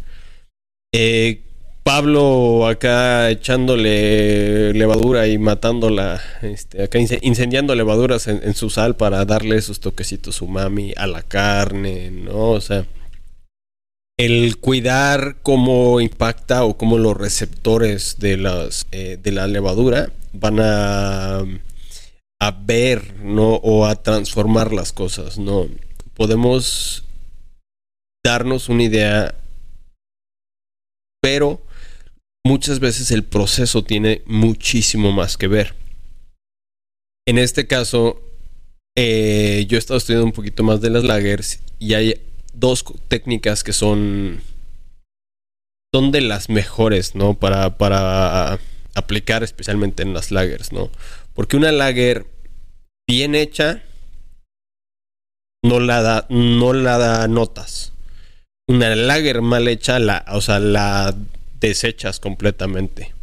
[0.94, 1.42] Eh,
[1.84, 8.96] Pablo acá echándole levadura y matándola, este, acá ince- incendiando levaduras en, en su sal
[8.96, 12.52] para darle esos toquecitos umami a la carne, ¿no?
[12.52, 12.86] O sea,
[14.20, 20.60] el cuidar cómo impacta o cómo los receptores de, las, eh, de la levadura van
[20.60, 21.40] a,
[22.42, 23.54] a ver ¿no?
[23.56, 25.38] o a transformar las cosas.
[25.38, 25.68] ¿no?
[26.16, 27.06] Podemos
[28.22, 29.36] darnos una idea,
[31.22, 31.62] pero
[32.46, 35.76] muchas veces el proceso tiene muchísimo más que ver.
[37.26, 38.22] En este caso,
[38.98, 43.64] eh, yo he estado estudiando un poquito más de las lagers y hay dos técnicas
[43.64, 44.42] que son
[45.94, 47.34] son de las mejores, ¿no?
[47.34, 48.60] Para, para
[48.96, 50.92] aplicar especialmente en las lagers, ¿no?
[51.34, 52.28] Porque una lager
[53.08, 53.82] bien hecha
[55.64, 57.94] no la da, no la da notas.
[58.68, 61.16] Una lager mal hecha, la, o sea, la
[61.60, 63.14] desechas completamente.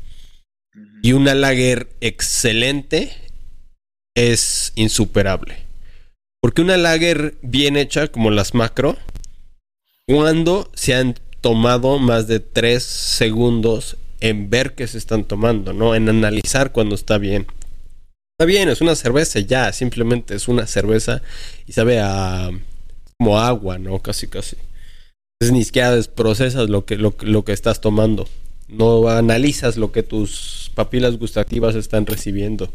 [1.02, 3.12] Y una lager excelente
[4.16, 5.56] es insuperable.
[6.40, 8.96] Porque una lager bien hecha, como las macro,
[10.08, 15.94] cuando se han tomado más de tres segundos en ver que se están tomando, ¿no?
[15.94, 17.46] En analizar cuando está bien.
[18.38, 21.22] Está bien, es una cerveza ya, simplemente es una cerveza
[21.66, 22.50] y sabe a
[23.18, 24.00] como agua, ¿no?
[24.00, 24.56] Casi, casi.
[25.40, 28.28] Es ni siquiera desprocesas lo que, lo, lo que estás tomando.
[28.68, 32.70] No analizas lo que tus papilas gustativas están recibiendo.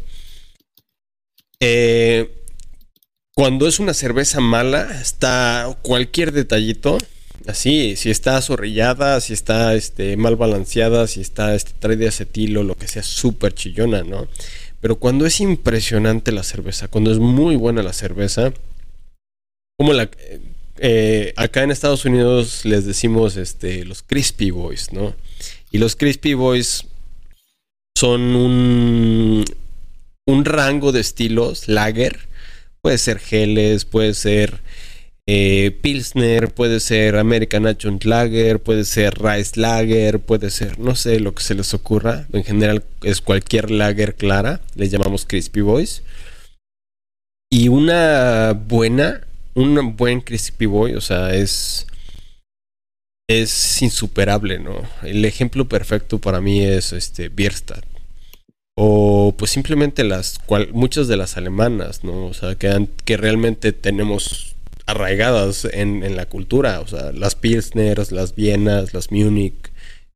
[1.60, 2.30] Eh,
[3.34, 6.98] cuando es una cerveza mala, está cualquier detallito.
[7.46, 12.62] Así, si está zorrillada, si está este, mal balanceada, si está este, trae de acetilo,
[12.62, 14.28] lo que sea, súper chillona, ¿no?
[14.80, 18.52] Pero cuando es impresionante la cerveza, cuando es muy buena la cerveza,
[19.76, 20.08] como la,
[20.78, 25.14] eh, acá en Estados Unidos les decimos este, los Crispy Boys, ¿no?
[25.70, 26.86] Y los Crispy Boys
[27.96, 29.44] son un,
[30.26, 32.20] un rango de estilos, lager,
[32.80, 34.60] puede ser geles, puede ser
[35.34, 41.20] eh, Pilsner, puede ser American Nation Lager, puede ser Rice Lager, puede ser, no sé,
[41.20, 42.26] lo que se les ocurra.
[42.34, 46.02] En general es cualquier lager clara, les llamamos Crispy Boys.
[47.50, 49.22] Y una buena
[49.54, 51.86] un buen Crispy Boy, o sea, es.
[53.26, 54.82] Es insuperable, ¿no?
[55.02, 57.86] El ejemplo perfecto para mí es este Bierstadt.
[58.76, 60.40] O pues simplemente las
[60.72, 62.26] muchas de las alemanas, ¿no?
[62.26, 64.51] O sea, que realmente tenemos
[64.86, 66.80] arraigadas en, en, la cultura.
[66.80, 69.72] O sea, las Pilsners, las Vienas, las Munich.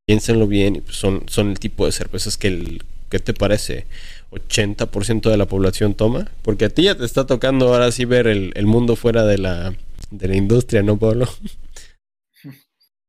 [0.06, 3.86] Piénsenlo bien, pues son, son el tipo de cervezas que el, ¿qué te parece?
[4.30, 6.30] 80% de la población toma?
[6.42, 9.38] Porque a ti ya te está tocando ahora sí ver el, el mundo fuera de
[9.38, 9.74] la,
[10.10, 11.26] de la industria, ¿no, Pablo?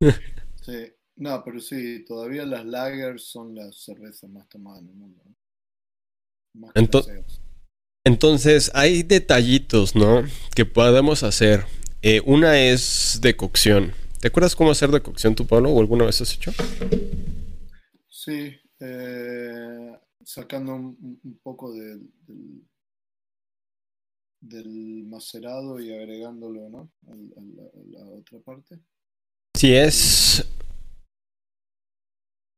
[0.62, 5.22] sí, no, pero sí, todavía las lagers son las cervezas más tomadas en el mundo.
[8.04, 10.22] entonces, hay detallitos, ¿no?
[10.58, 11.66] Que podemos hacer.
[12.02, 13.92] Eh, una es de cocción.
[14.20, 15.70] ¿Te acuerdas cómo hacer de cocción tú, Pablo?
[15.70, 16.50] ¿O alguna vez has hecho?
[18.08, 22.10] Sí, eh, sacando un, poco del,
[24.40, 26.90] del, macerado y agregándolo ¿no?
[27.06, 27.14] a,
[27.92, 28.80] la, otra parte.
[29.54, 30.44] Sí, es.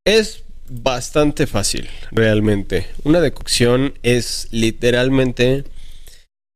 [0.06, 2.86] Es bastante fácil, realmente.
[3.04, 5.64] Una decocción es literalmente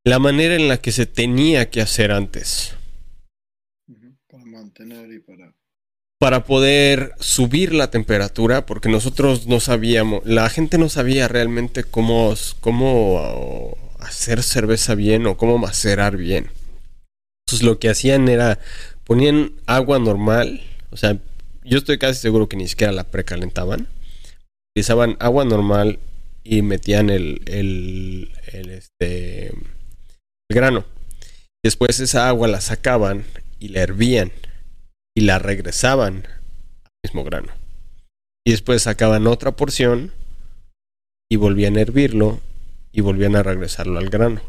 [0.05, 2.75] la manera en la que se tenía que hacer antes.
[4.29, 5.55] Para mantener y para
[6.25, 12.33] para poder subir la temperatura, porque nosotros no sabíamos, la gente no sabía realmente cómo,
[12.61, 16.49] cómo hacer cerveza bien o cómo macerar bien.
[17.47, 18.59] Entonces lo que hacían era,
[19.05, 21.19] ponían agua normal, o sea,
[21.63, 23.89] yo estoy casi seguro que ni siquiera la precalentaban,
[24.75, 25.99] utilizaban agua normal
[26.43, 29.53] y metían el, el, el, este,
[30.49, 30.85] el grano.
[31.63, 33.25] Después esa agua la sacaban
[33.59, 34.33] y la hervían
[35.17, 36.27] y la regresaban
[36.85, 37.53] al mismo grano.
[38.47, 40.13] Y después sacaban otra porción
[41.31, 42.41] y volvían a hervirlo
[42.93, 44.43] y volvían a regresarlo al grano.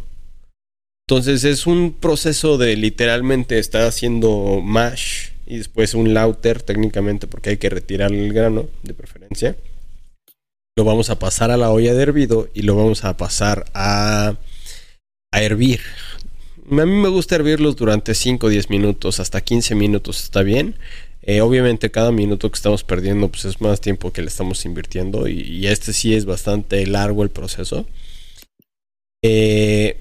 [1.08, 7.52] Entonces es un proceso de literalmente estar haciendo mash y después un lauter técnicamente porque
[7.52, 9.56] hay que retirar el grano de preferencia.
[10.76, 14.36] Lo vamos a pasar a la olla de hervido y lo vamos a pasar a,
[15.36, 15.82] a hervir
[16.72, 20.76] a mí me gusta hervirlos durante 5 o 10 minutos, hasta 15 minutos está bien.
[21.22, 25.28] Eh, obviamente cada minuto que estamos perdiendo pues es más tiempo que le estamos invirtiendo
[25.28, 27.86] y, este sí es bastante largo el proceso.
[29.24, 29.98] Eh,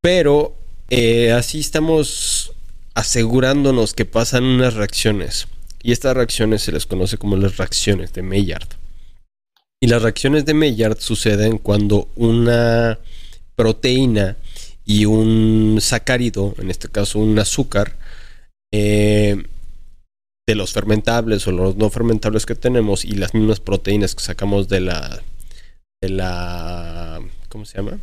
[0.00, 0.54] pero
[0.88, 2.52] eh, así estamos
[2.94, 5.46] asegurándonos que pasan unas reacciones
[5.82, 8.68] y estas reacciones se les conoce como las reacciones de Maillard.
[9.82, 12.98] Y las reacciones de Maillard suceden cuando una
[13.60, 14.38] proteína
[14.86, 17.98] y un sacárido, en este caso un azúcar,
[18.72, 19.36] eh,
[20.48, 24.68] de los fermentables o los no fermentables que tenemos y las mismas proteínas que sacamos
[24.68, 25.22] de la
[26.02, 28.00] de la ¿cómo se llama?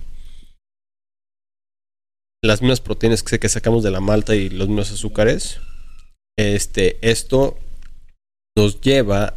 [2.43, 5.59] Las mismas proteínas que, que sacamos de la malta y los mismos azúcares.
[6.37, 7.57] Este, esto
[8.55, 9.33] nos lleva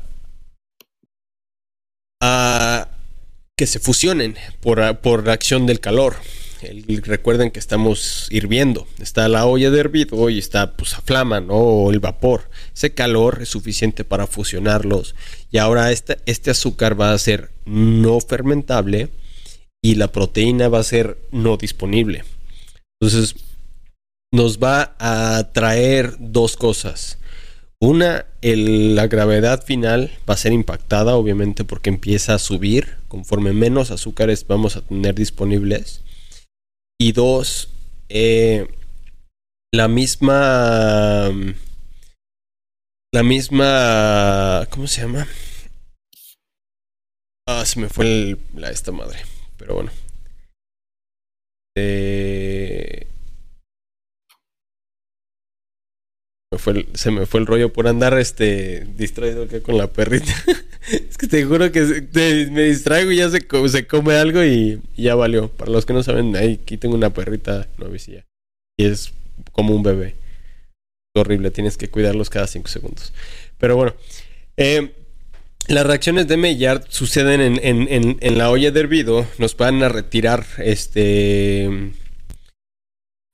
[2.20, 2.89] a
[3.60, 6.16] que se fusionen por, por acción del calor.
[7.02, 8.86] recuerden que estamos hirviendo.
[8.98, 11.56] Está la olla de hervido y está pues a flama, ¿no?
[11.56, 12.48] O el vapor.
[12.74, 15.14] Ese calor es suficiente para fusionarlos.
[15.50, 19.10] Y ahora este, este azúcar va a ser no fermentable
[19.82, 22.24] y la proteína va a ser no disponible.
[22.98, 23.34] Entonces,
[24.32, 27.18] nos va a traer dos cosas.
[27.82, 32.98] Una, la gravedad final va a ser impactada, obviamente, porque empieza a subir.
[33.08, 36.02] Conforme menos azúcares vamos a tener disponibles.
[36.98, 37.70] Y dos,
[38.10, 38.68] eh,
[39.72, 41.30] la misma.
[43.12, 44.66] La misma.
[44.70, 45.26] ¿Cómo se llama?
[47.46, 49.20] Ah, se me fue la, esta madre.
[49.56, 49.90] Pero bueno.
[51.76, 53.09] Eh,
[56.94, 60.34] se me fue el rollo por andar este distraído acá con la perrita.
[60.90, 62.08] es que te juro que
[62.50, 65.48] me distraigo y ya se, se come algo y, ya valió.
[65.48, 68.26] Para los que no saben, aquí tengo una perrita novicilla.
[68.76, 69.12] Y es
[69.52, 70.16] como un bebé.
[71.14, 73.12] horrible, tienes que cuidarlos cada 5 segundos.
[73.58, 73.94] Pero bueno,
[74.56, 74.90] eh,
[75.68, 79.24] las reacciones de Maillard suceden en, en, en, la olla de hervido.
[79.38, 81.92] Nos van a retirar este.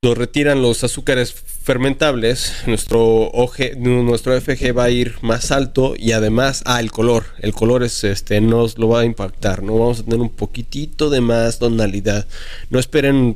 [0.02, 2.52] Nos retiran los azúcares fermentables.
[2.66, 3.32] Nuestro,
[3.76, 7.24] nuestro FG va a ir más alto y además, ah, el color.
[7.40, 9.62] El color es este, nos lo va a impactar.
[9.62, 12.26] No vamos a tener un poquitito de más tonalidad.
[12.70, 13.34] No esperen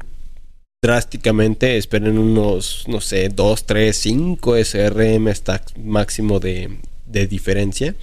[0.82, 7.94] drásticamente, esperen unos, no sé, 2, 3, 5 SRM está máximo de, de diferencia.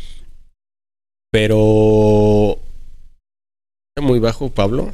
[1.32, 2.60] Pero...
[4.00, 4.94] Muy bajo, Pablo.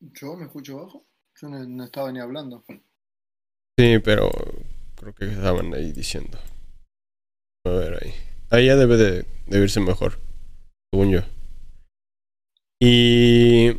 [0.00, 1.06] ¿Yo me escucho bajo?
[1.40, 2.64] Yo no, estaba ni hablando.
[3.78, 4.30] Sí, pero
[4.96, 6.38] creo que estaban ahí diciendo.
[7.66, 8.12] A ver ahí.
[8.50, 10.18] Ahí ya debe de, de irse mejor,
[10.92, 11.20] según yo.
[12.80, 13.78] Y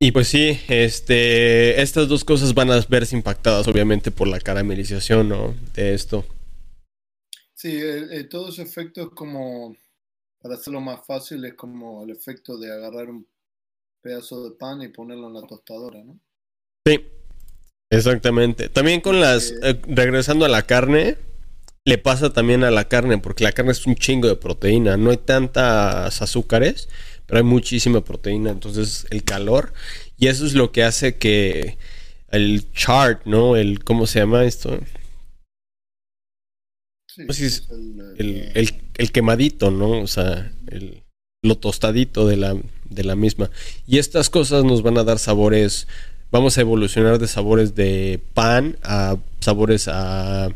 [0.00, 5.28] y pues sí, este, estas dos cosas van a verse impactadas obviamente por la caramelización
[5.28, 5.56] ¿no?
[5.74, 6.24] de esto.
[7.52, 9.76] Sí, eh, todo ese efecto es como,
[10.40, 13.26] para hacerlo más fácil, es como el efecto de agarrar un
[14.00, 16.20] pedazo de pan y ponerlo en la tostadora, ¿no?
[16.86, 17.04] Sí,
[17.90, 18.68] exactamente.
[18.68, 21.16] También con las, eh, regresando a la carne,
[21.84, 25.10] le pasa también a la carne, porque la carne es un chingo de proteína, no
[25.10, 26.88] hay tantas azúcares,
[27.26, 29.72] pero hay muchísima proteína, entonces el calor,
[30.16, 31.78] y eso es lo que hace que
[32.30, 33.56] el chart, ¿no?
[33.56, 34.78] El, ¿cómo se llama esto?
[38.18, 40.02] el, quemadito, ¿no?
[40.02, 41.02] O sea, el,
[41.42, 42.56] lo tostadito de la,
[42.90, 43.50] de la misma.
[43.86, 45.88] Y estas cosas nos van a dar sabores,
[46.30, 50.48] vamos a evolucionar de sabores de pan a sabores a,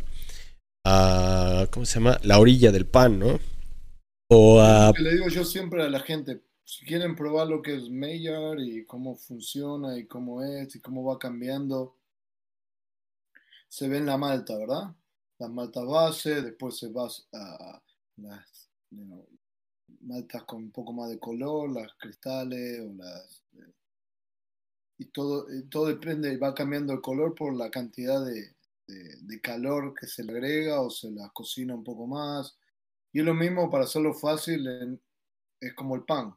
[0.84, 2.18] a ¿cómo se llama?
[2.22, 3.40] La orilla del pan, ¿no?
[4.28, 4.92] O a...
[4.98, 8.84] Le digo yo siempre a la gente, si quieren probar lo que es Maillard y
[8.86, 11.96] cómo funciona y cómo es y cómo va cambiando,
[13.68, 14.94] se ve en la malta, ¿verdad?
[15.42, 17.82] las maltas base, después se va a
[20.02, 23.42] maltas con un poco más de color, las cristales o las...
[23.54, 23.72] Eh,
[24.98, 28.54] y todo, eh, todo depende, va cambiando el color por la cantidad de,
[29.42, 32.56] calor que se le agrega o se las cocina un poco más.
[33.12, 35.00] Y es lo mismo para hacerlo fácil,
[35.60, 36.34] es como el pan.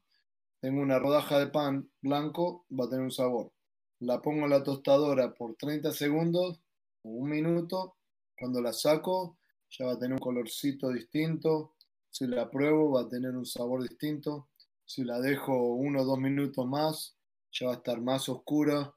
[0.59, 3.51] Tengo una rodaja de pan blanco, va a tener un sabor.
[3.99, 6.59] La pongo en la tostadora por 30 segundos
[7.03, 7.97] o un minuto
[8.37, 9.37] cuando la saco,
[9.69, 11.74] ya va a tener un colorcito distinto.
[12.15, 14.47] Si la pruebo, va a tener un sabor distinto.
[14.85, 17.17] Si la dejo uno o dos minutos más,
[17.51, 18.95] ya va a estar más oscura,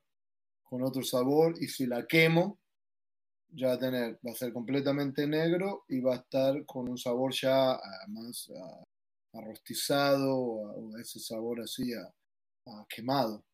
[0.62, 1.57] con otro sabor.
[1.61, 2.61] Y si la quemo,
[3.49, 6.97] ya va a tener, va a ser completamente negro y va a estar con un
[6.97, 8.85] sabor ya ah, más ah,
[9.33, 12.14] arrostizado o, ese sabor así a,
[12.89, 13.45] quemado.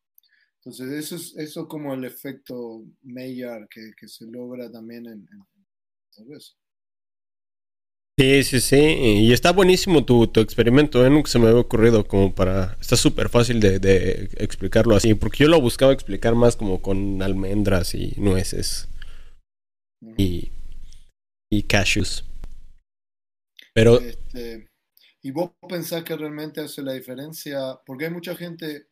[0.57, 5.27] Entonces eso es eso como el efecto Maillard que, se logra también en,
[8.17, 8.77] Sí, sí, sí.
[8.77, 11.09] Y está buenísimo tu, tu experimento, ¿eh?
[11.09, 12.77] Nunca se me había ocurrido como para...
[12.79, 17.93] Está súper fácil de, explicarlo así, porque yo lo buscaba explicar más como con almendras
[17.93, 18.87] y nueces.
[20.17, 20.51] Y,
[21.49, 22.23] y cashews.
[23.73, 23.99] Pero...
[23.99, 24.69] Este,
[25.21, 27.81] ¿Y vos pensás que realmente hace la diferencia?
[27.85, 28.87] Porque hay mucha gente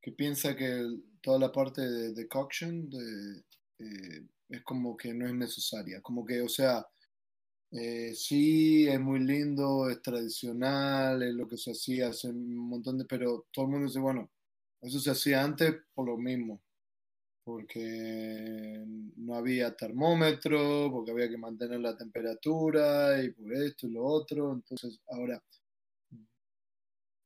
[0.00, 0.86] que piensa que
[1.20, 3.38] toda la parte de decoction, de,
[3.80, 6.00] eh, es como que no es necesaria.
[6.02, 6.86] Como que, o sea,
[7.72, 12.98] eh, sí, es muy lindo, es tradicional, es lo que se hacía hace un montón
[12.98, 14.30] de, pero todo el mundo dice, bueno,
[14.80, 16.60] eso se hacía antes por lo mismo,
[17.44, 18.84] porque
[19.16, 24.52] no había termómetro, porque había que mantener la temperatura y por esto y lo otro.
[24.54, 25.42] Entonces, ahora,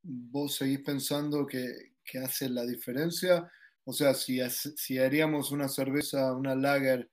[0.03, 3.51] vos seguís pensando que, que hace la diferencia.
[3.84, 7.11] O sea, si, si haríamos una cerveza, una lager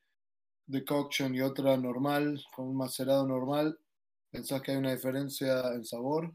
[0.71, 3.77] decoction y otra normal, con un macerado normal,
[4.31, 6.33] ¿pensás que hay una diferencia en sabor?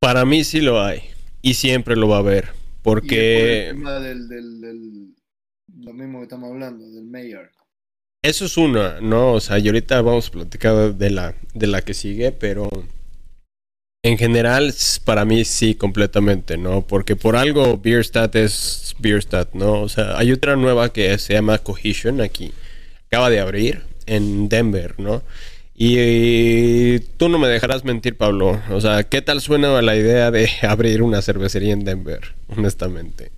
[0.00, 1.02] Para mí sí lo hay.
[1.40, 2.48] Y siempre lo va a haber.
[2.82, 3.72] Porque...
[3.74, 5.14] del,
[5.76, 7.50] lo mismo que estamos hablando, del mayor.
[8.22, 9.34] Eso es una, ¿no?
[9.34, 12.68] O sea, y ahorita vamos a platicar de la, de la que sigue, pero
[14.02, 14.74] en general,
[15.04, 16.84] para mí sí, completamente, ¿no?
[16.84, 19.82] Porque por algo Bierstadt es Bierstadt, ¿no?
[19.82, 22.52] O sea, hay otra nueva que se llama Cohesion aquí
[23.08, 25.22] acaba de abrir en Denver, ¿no?
[25.74, 28.60] Y tú no me dejarás mentir, Pablo.
[28.70, 33.30] O sea, ¿qué tal suena la idea de abrir una cervecería en Denver, honestamente?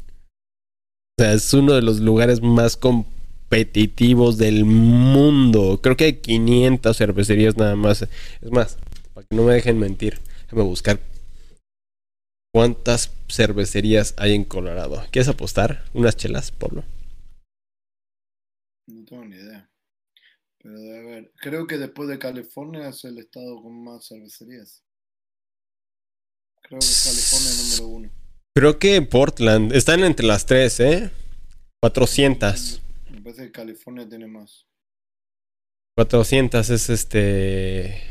[1.18, 5.80] O sea, es uno de los lugares más competitivos del mundo.
[5.82, 8.02] Creo que hay 500 cervecerías nada más.
[8.02, 8.78] Es más,
[9.12, 10.98] para que no me dejen mentir, déjame buscar
[12.54, 15.04] cuántas cervecerías hay en Colorado.
[15.10, 15.84] ¿Quieres apostar?
[15.92, 16.84] ¿Unas chelas, Pablo?
[18.86, 19.49] No tengo ni idea.
[21.40, 24.82] Creo que después de California es el estado con más cervecerías.
[26.62, 28.10] Creo que es California número uno.
[28.54, 29.72] Creo que Portland.
[29.72, 31.10] Están entre las tres, ¿eh?
[31.82, 32.82] 400.
[33.10, 34.66] Me parece que California tiene más.
[35.96, 38.02] 400 es este.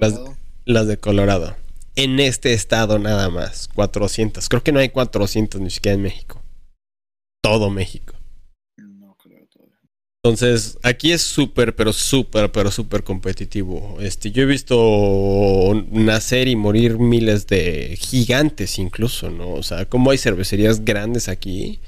[0.00, 0.20] Las,
[0.64, 1.56] las, de Colorado.
[1.96, 3.68] En este estado nada más.
[3.74, 4.48] 400.
[4.48, 6.42] Creo que no hay 400 ni siquiera en México.
[7.42, 8.14] Todo México.
[10.24, 13.98] Entonces, aquí es súper, pero súper, pero súper competitivo.
[14.00, 19.50] Este, yo he visto nacer y morir miles de gigantes incluso, ¿no?
[19.50, 21.80] O sea, como hay cervecerías grandes aquí,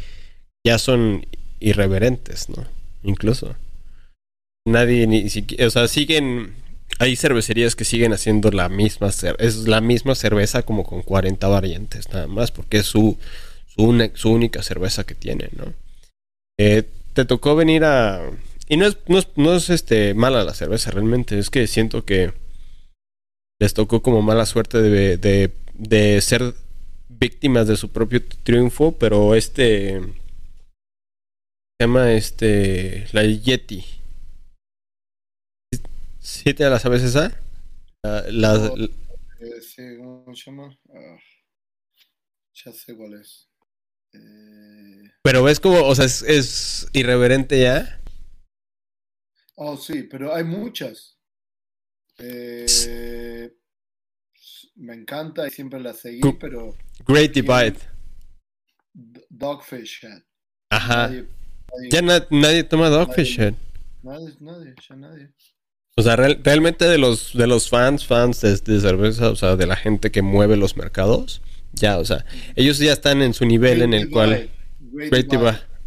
[0.66, 1.26] ya son
[1.60, 2.66] irreverentes, ¿no?
[3.04, 3.54] Incluso.
[4.66, 6.54] Nadie ni siquiera, o sea, siguen,
[6.98, 12.08] hay cervecerías que siguen haciendo la misma, es la misma cerveza como con 40 variantes,
[12.12, 13.16] nada más, porque es su,
[13.66, 15.72] su, su única cerveza que tienen, ¿no?
[16.58, 18.30] Eh, te tocó venir a...
[18.68, 21.38] Y no es, no es, no es este, mala la cerveza, realmente.
[21.38, 22.32] Es que siento que
[23.60, 26.54] les tocó como mala suerte de, de, de ser
[27.08, 30.00] víctimas de su propio triunfo, pero este...
[30.00, 33.06] Se llama este...
[33.12, 33.84] La Yeti.
[36.20, 37.38] ¿Sí te la sabes esa?
[38.02, 40.76] La, eh, sí, ¿cómo se llama?
[40.90, 41.16] Ah,
[42.54, 43.48] ya sé cuál es.
[44.14, 45.10] Eh...
[45.22, 48.00] Pero ves como, o sea, es, irreverente ya.
[49.56, 51.18] Oh, sí, pero hay muchas.
[52.18, 53.52] Eh,
[54.76, 56.76] me encanta y siempre la seguí, pero.
[57.06, 57.76] Great Divide.
[59.28, 60.22] Dogfish Head.
[60.70, 61.10] Ajá.
[61.90, 63.54] ya nadie toma Dogfish Head.
[64.02, 65.32] Nadie, nadie, ya nadie.
[65.96, 69.66] O sea, realmente de los, de los fans, fans de, de, cerveza, o sea, de
[69.66, 71.40] la gente que mueve los mercados,
[71.74, 72.24] ya, o sea,
[72.56, 74.50] ellos ya están en su nivel en el cual.
[74.80, 75.32] Great,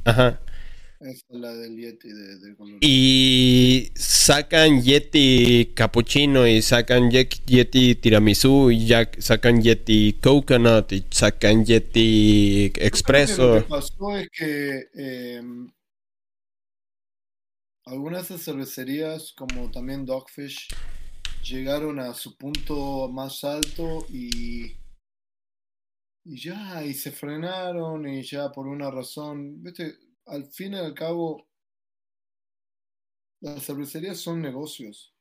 [0.04, 0.40] Ajá.
[1.00, 9.10] es la del Yeti de, Y sacan Yeti Cappuccino y sacan Yeti Tiramisu y ya
[9.20, 13.56] sacan Yeti Coconut y sacan Yeti Expresso.
[13.56, 15.72] Lo que pasó es que em,
[17.86, 20.68] algunas de cervecerías, como también Dogfish,
[21.44, 24.74] llegaron a su punto más alto y
[26.28, 30.94] y ya, y se frenaron y ya por una razón, viste, al fin y al
[30.94, 31.48] cabo,
[33.40, 35.14] las cervecerías son negocios.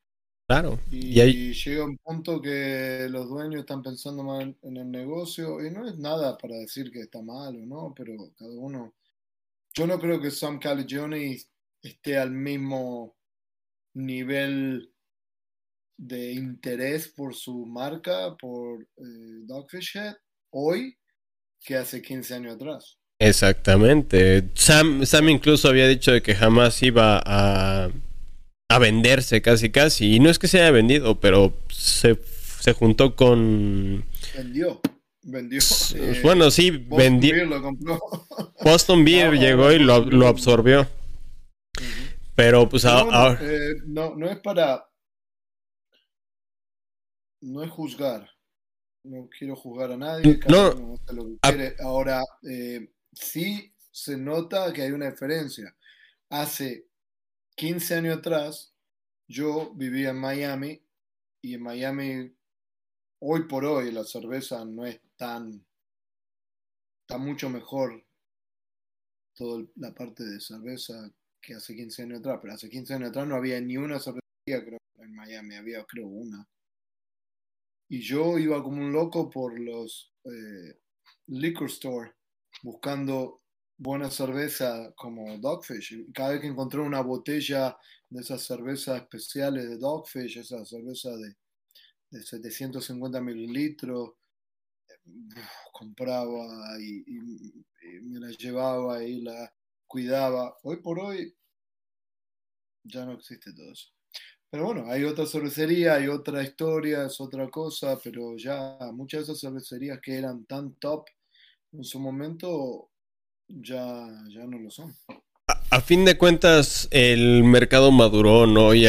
[0.48, 0.78] Claro.
[0.90, 1.12] Y,
[1.52, 5.96] llega un punto que los dueños están pensando más en, el negocio y no es
[5.98, 8.94] nada para decir que está mal o no, pero cada uno...
[9.74, 11.36] Yo no creo que Sam Caligione
[11.82, 13.14] esté al mismo
[13.94, 14.92] nivel
[15.98, 20.16] de interés por su marca, por eh, Dogfish Head,
[20.51, 20.97] hoy
[21.64, 22.99] que hace 15 años atrás.
[23.18, 24.44] Exactamente.
[24.55, 27.90] Sam, Sam incluso había dicho de que jamás iba a,
[28.68, 30.14] a venderse casi casi.
[30.14, 32.18] Y no es que se haya vendido, pero se,
[32.61, 34.05] se juntó con...
[34.34, 34.80] Vendió.
[35.22, 35.61] Vendió.
[35.97, 37.34] Eh, bueno, sí, vendió.
[38.62, 40.86] Boston Beer llegó y lo, lo absorbió.
[42.34, 43.38] Pero pues ahora...
[43.40, 44.84] Eh, no, no es para...
[47.40, 48.36] No es juzgar
[49.07, 50.98] no quiero juzgar a nadie, no,
[51.80, 55.74] Ahora, eh, sí se nota que hay una diferencia.
[56.28, 56.88] Hace
[57.57, 58.74] 15 años atrás,
[59.28, 60.82] yo vivía en Miami
[61.40, 62.36] y en Miami,
[63.20, 65.64] hoy por hoy, la cerveza no es tan,
[67.02, 68.04] está mucho mejor
[69.34, 73.26] toda la parte de cerveza que hace 15 años atrás, pero hace 15 años atrás
[73.28, 76.46] no había ni una cervecería, creo, en Miami, había creo una.
[77.89, 80.80] Y yo iba como un loco por los eh,
[81.28, 82.12] liquor store
[82.62, 83.43] buscando
[83.76, 86.12] buena cerveza como Dogfish.
[86.12, 87.76] Cada vez que encontré una botella
[88.09, 91.37] de esas cervezas especiales de Dogfish, esa cerveza de,
[92.11, 94.14] de 750 mililitros,
[95.72, 97.05] compraba y,
[98.03, 99.53] me la llevaba y la
[99.87, 100.57] cuidaba.
[100.62, 101.37] Hoy por hoy
[102.84, 103.95] ya no existe todo eso.
[104.51, 109.32] Pero bueno, hay otra cervecería, hay otra historia, es otra cosa, pero ya muchas de
[109.32, 111.05] esas cervecerías que eran tan top
[111.72, 112.88] en su momento
[113.49, 114.94] ya, ya no lo son.
[115.70, 118.74] A, fin de cuentas, el mercado maduró, ¿no?
[118.74, 118.84] Y,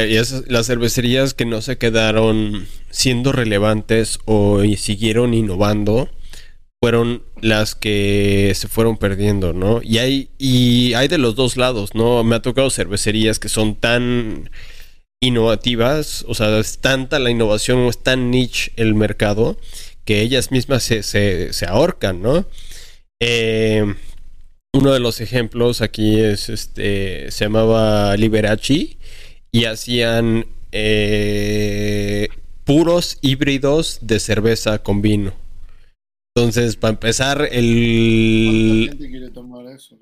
[0.48, 6.10] las cervecerías que no se quedaron siendo relevantes o siguieron innovando
[6.80, 9.82] fueron las que se fueron perdiendo, ¿no?
[9.84, 12.24] Y hay, y hay de los dos lados, ¿no?
[12.24, 14.50] Me ha tocado cervecerías que son tan
[15.20, 19.58] innovativas, o sea, es tanta la innovación o es tan niche el mercado
[20.06, 22.46] que ellas mismas se, se, ahorcan, ¿no?
[23.20, 23.96] Eh,
[24.74, 28.98] uno de los ejemplos aquí es este, se llamaba Liberace
[29.52, 32.30] y hacían eh,
[32.64, 35.34] puros híbridos de cerveza con vino.
[36.36, 38.86] Entonces, para empezar, el...
[38.88, 39.98] ¿Cuánta gente quiere tomar eso?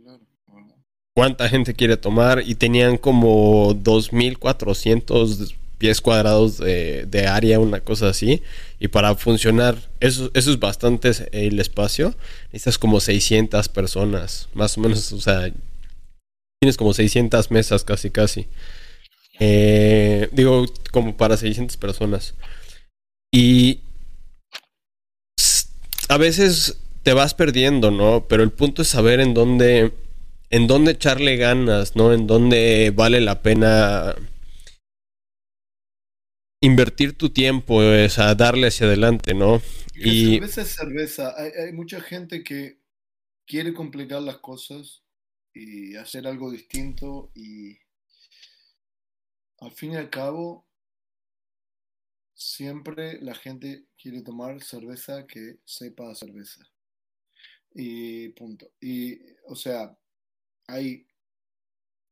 [1.15, 2.43] ¿Cuánta gente quiere tomar?
[2.45, 8.41] Y tenían como 2.400 pies cuadrados de, área, una cosa así.
[8.79, 12.13] Y para funcionar, eso, eso es bastante el espacio.
[12.51, 15.49] Necesitas como 600 personas, más o menos, o sea,
[16.59, 18.47] tienes como 600 mesas casi, casi.
[19.39, 22.35] Eh, digo, como para 600 personas.
[23.31, 23.79] Y
[26.09, 28.25] a veces te vas perdiendo, ¿no?
[28.27, 29.93] Pero el punto es saber en dónde,
[30.49, 32.13] en dónde echarle ganas, ¿no?
[32.13, 34.15] En dónde vale la pena
[36.61, 39.61] invertir tu tiempo, es a darle hacia adelante, ¿no?
[39.93, 41.33] Y cerveza es cerveza.
[41.37, 42.79] Hay, hay mucha gente que
[43.45, 45.03] quiere complicar las cosas
[45.53, 47.77] y hacer algo distinto y
[49.59, 50.67] al fin y al cabo
[52.33, 56.61] siempre la gente quiere tomar cerveza que sepa cerveza.
[57.73, 58.71] Y punto.
[58.79, 59.97] Y, o sea,
[60.67, 61.07] hay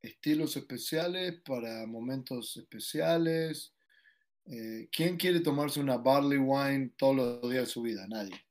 [0.02, 3.74] estilos especiales para momentos especiales.
[4.46, 8.06] Eh, ¿Quién quiere tomarse una barley wine todos los días de su vida?
[8.08, 8.46] Nadie.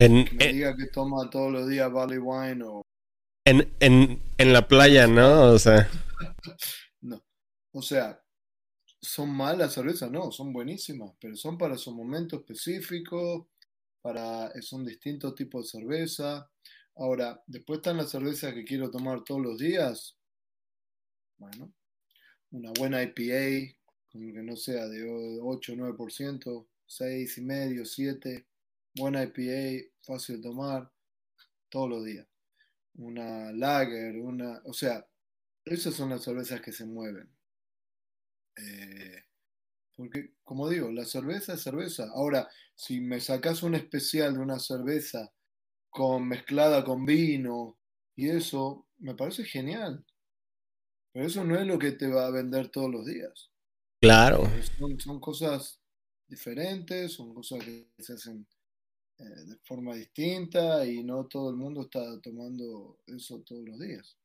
[0.00, 2.82] En, que me diga que toma todos los días barley wine o...
[3.44, 5.52] En, en, en la playa, ¿no?
[5.52, 5.88] O sea...
[7.00, 7.24] no.
[7.72, 8.22] O sea,
[9.00, 13.48] son malas cervezas, no, son buenísimas, pero son para su momento específico,
[14.00, 16.50] para, son distintos tipos de cerveza.
[16.98, 20.16] Ahora, después están las cervezas que quiero tomar todos los días.
[21.36, 21.72] Bueno,
[22.50, 23.76] una buena IPA,
[24.10, 25.04] como que no sea de
[25.40, 28.48] 8 o 9%, 6 y medio, 7.
[28.96, 30.90] Buena IPA, fácil de tomar,
[31.68, 32.26] todos los días.
[32.96, 35.06] Una lager, una, o sea,
[35.64, 37.30] esas son las cervezas que se mueven.
[38.56, 39.22] Eh,
[39.94, 42.10] porque, como digo, la cerveza es cerveza.
[42.12, 45.32] Ahora, si me sacas un especial de una cerveza
[45.98, 47.76] con mezclada con vino
[48.14, 50.06] y eso, me parece genial.
[51.12, 53.50] Pero eso no es lo que te va a vender todos los días.
[54.00, 54.48] Claro.
[55.00, 55.80] Son, cosas
[56.28, 58.46] diferentes, son cosas que se hacen
[59.18, 64.16] eh, de forma distinta y no todo el mundo está tomando eso todos los días.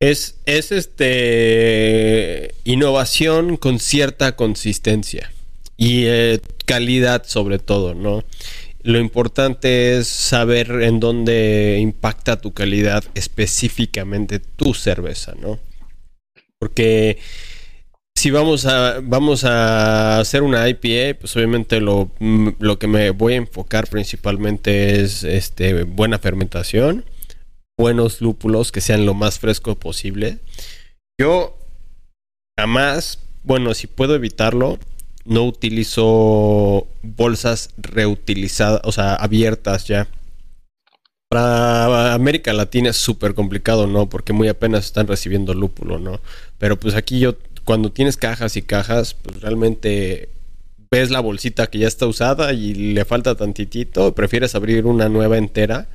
[0.00, 5.30] Es, es este innovación con cierta consistencia
[5.76, 8.24] y eh, calidad sobre todo, ¿no?
[8.82, 15.58] Lo importante es saber en dónde impacta tu calidad específicamente tu cerveza, ¿no?
[16.58, 17.18] Porque
[18.14, 22.10] si vamos a, vamos a hacer una IPA, pues obviamente lo,
[22.58, 27.04] lo que me voy a enfocar principalmente es este, buena fermentación
[27.82, 30.38] buenos lúpulos que sean lo más fresco posible.
[31.20, 31.58] Yo
[32.58, 34.78] jamás, bueno, si puedo evitarlo,
[35.24, 40.08] no utilizo bolsas reutilizadas, o sea, abiertas ya.
[41.28, 44.08] Para América Latina es súper complicado, ¿no?
[44.08, 46.20] Porque muy apenas están recibiendo lúpulo, ¿no?
[46.58, 50.28] Pero pues aquí yo, cuando tienes cajas y cajas, pues realmente
[50.90, 55.38] ves la bolsita que ya está usada y le falta tantitito, prefieres abrir una nueva
[55.38, 55.88] entera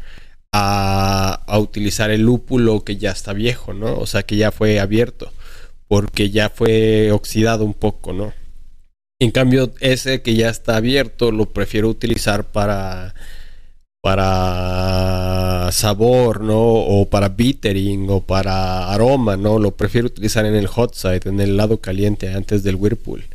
[0.51, 3.97] a, utilizar el lúpulo que ya está viejo, ¿no?
[3.97, 5.32] O sea, que ya fue abierto.
[5.88, 8.34] porque ya fue oxidado un poco, ¿no?
[9.20, 13.15] En cambio, ese que ya está abierto lo prefiero utilizar para
[14.01, 16.59] para sabor, ¿no?
[16.59, 19.59] O para bittering o para aroma, ¿no?
[19.59, 23.26] Lo prefiero utilizar en el hot side, en el lado caliente antes del whirlpool.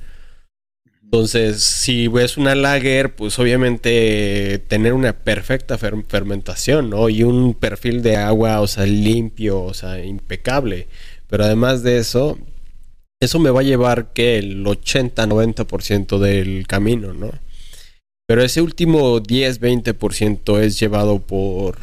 [1.03, 7.11] Entonces, si ves una lager, pues obviamente tener una perfecta fermentación, ¿no?
[7.11, 10.89] Y un perfil de agua, o sea, limpio, o sea, impecable.
[11.29, 12.39] Pero además de eso,
[13.23, 17.31] eso me va a llevar que el 80-90% del camino, ¿no?
[18.27, 21.79] Pero ese último 10-20% es llevado por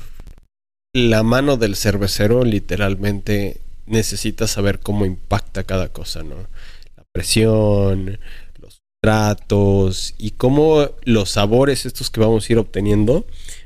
[0.93, 6.35] la mano del cervecero, literalmente necesita saber cómo impacta cada cosa, ¿no?
[6.97, 8.19] La presión,
[8.61, 13.25] los tratos y cómo los sabores estos que vamos a ir obteniendo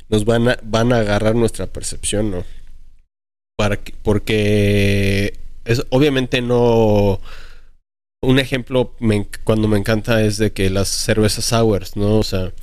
[0.10, 2.44] nos van a, van a agarrar nuestra percepción, ¿no?
[4.04, 7.20] Porque es, obviamente no
[8.24, 8.96] un ejemplo
[9.44, 12.18] cuando me encanta es de que las cervezas sours, ¿no?
[12.20, 12.54] O sea,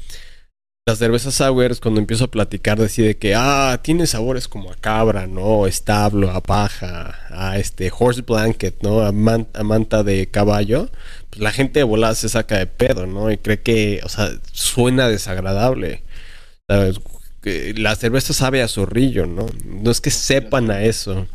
[0.87, 5.27] las cervezas sours cuando empiezo a platicar decide que, ah, tiene sabores como a cabra,
[5.27, 5.67] ¿no?
[5.67, 9.03] Establo, a paja, a este horse blanket, ¿no?
[9.03, 10.89] A, manta de caballo.
[11.29, 13.31] Pues la gente de volada se saca de pedo, ¿no?
[13.31, 16.03] Y cree que, o sea, suena desagradable.
[17.77, 19.47] La cerveza sabe a zorrillo, ¿no?
[19.65, 21.27] No es que sepan a eso.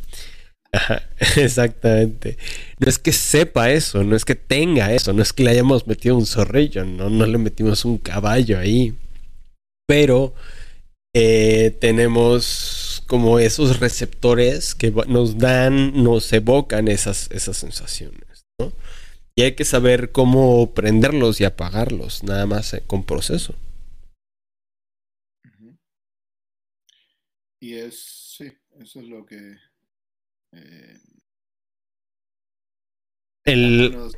[1.37, 2.37] exactamente.
[2.79, 5.87] No es que sepa eso, no es que tenga eso, no es que le hayamos
[5.87, 8.93] metido un zorrillo, no, no le metimos un caballo ahí.
[9.87, 10.33] Pero
[11.13, 18.73] eh, tenemos como esos receptores que nos dan, nos evocan esas, esas sensaciones, ¿no?
[19.37, 23.53] Y hay que saber cómo prenderlos y apagarlos, nada más eh, con proceso.
[27.59, 29.57] Y es, sí, eso es lo que
[33.45, 34.11] el,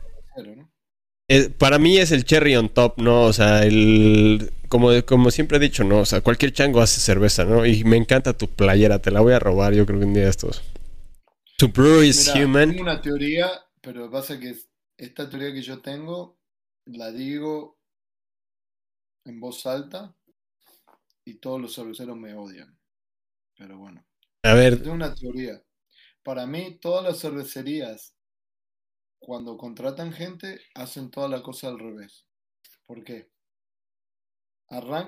[1.57, 3.23] para mí es el cherry on top, ¿no?
[3.23, 5.99] O sea, el como, como siempre he dicho, ¿no?
[5.99, 7.65] O sea, cualquier chango hace cerveza, ¿no?
[7.65, 10.29] Y me encanta tu playera, te la voy a robar, yo creo que un día
[10.29, 10.63] estos.
[11.57, 12.69] To brew is human.
[12.69, 13.49] Tengo una teoría,
[13.81, 14.55] pero pasa que
[14.97, 16.39] esta teoría que yo tengo
[16.85, 17.79] la digo
[19.25, 20.15] en voz alta
[21.25, 22.77] y todos los cerveceros me odian.
[23.57, 24.05] Pero bueno.
[24.43, 24.77] A ver.
[24.81, 25.61] Tengo una teoría.
[26.27, 28.13] Para mí, todas las cervecerías,
[29.17, 32.25] cuando contratan gente, hacen toda la cosa al revés.
[32.85, 33.29] ¿Por qué?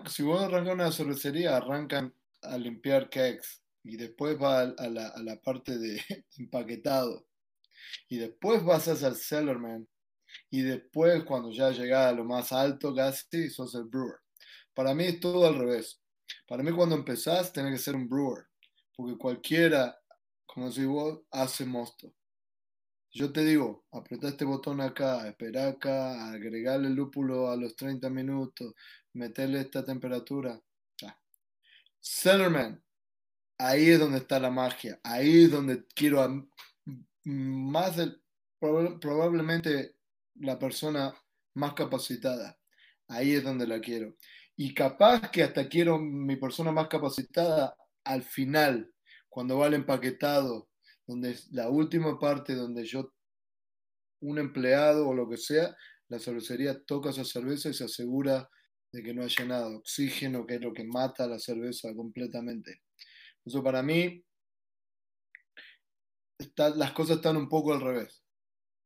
[0.07, 5.78] si vos arrancas una cervecería, arrancan a limpiar kegs y después va a, la, parte
[5.78, 5.99] de
[6.38, 7.28] empaquetado
[8.07, 9.89] y después vas al cellarman
[10.49, 14.20] y después cuando ya llegas a lo más alto casi sos el brewer.
[14.74, 16.01] Para mí es todo al revés.
[16.47, 18.45] Para mí cuando empezás tenés que ser un brewer
[18.95, 19.98] porque cualquiera
[20.51, 22.11] como si vos, hace mosto.
[23.11, 28.09] Yo te digo, apretá este botón acá, espera acá, agregarle el lúpulo a los 30
[28.09, 28.73] minutos,
[29.13, 30.59] meterle esta temperatura.
[31.99, 32.83] Sellerman,
[33.59, 36.49] ahí es donde está la magia, ahí es donde quiero
[37.23, 37.95] más
[38.59, 39.95] probablemente
[40.35, 41.13] la persona
[41.55, 42.57] más capacitada.
[43.07, 44.15] Ahí es donde la quiero.
[44.55, 48.91] Y capaz que hasta quiero mi persona más capacitada al final,
[49.30, 50.69] cuando va el empaquetado,
[51.07, 53.13] donde es la última parte donde yo,
[54.21, 55.75] un empleado o lo que sea,
[56.09, 58.49] la cervecería toca esa cerveza y se asegura
[58.91, 62.82] de que no haya nada, oxígeno, que es lo que mata la cerveza completamente.
[63.45, 64.23] Eso para mí,
[66.57, 68.23] las cosas están un poco al revés.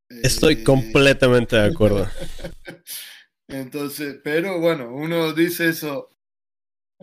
[0.09, 2.07] Estoy eh, completamente de acuerdo.
[3.47, 6.09] Entonces, pero bueno, uno dice eso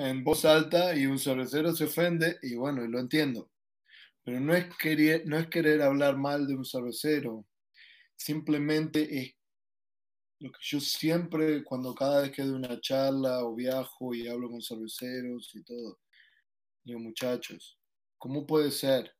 [0.01, 3.51] en voz alta y un cervecero se ofende y bueno, y lo entiendo.
[4.25, 7.47] Pero no es, querer, no es querer hablar mal de un cervecero,
[8.17, 9.35] simplemente es
[10.41, 14.49] lo que yo siempre, cuando cada vez que doy una charla o viajo y hablo
[14.49, 16.01] con cerveceros y todo,
[16.83, 17.79] digo, muchachos,
[18.17, 19.15] ¿cómo puede ser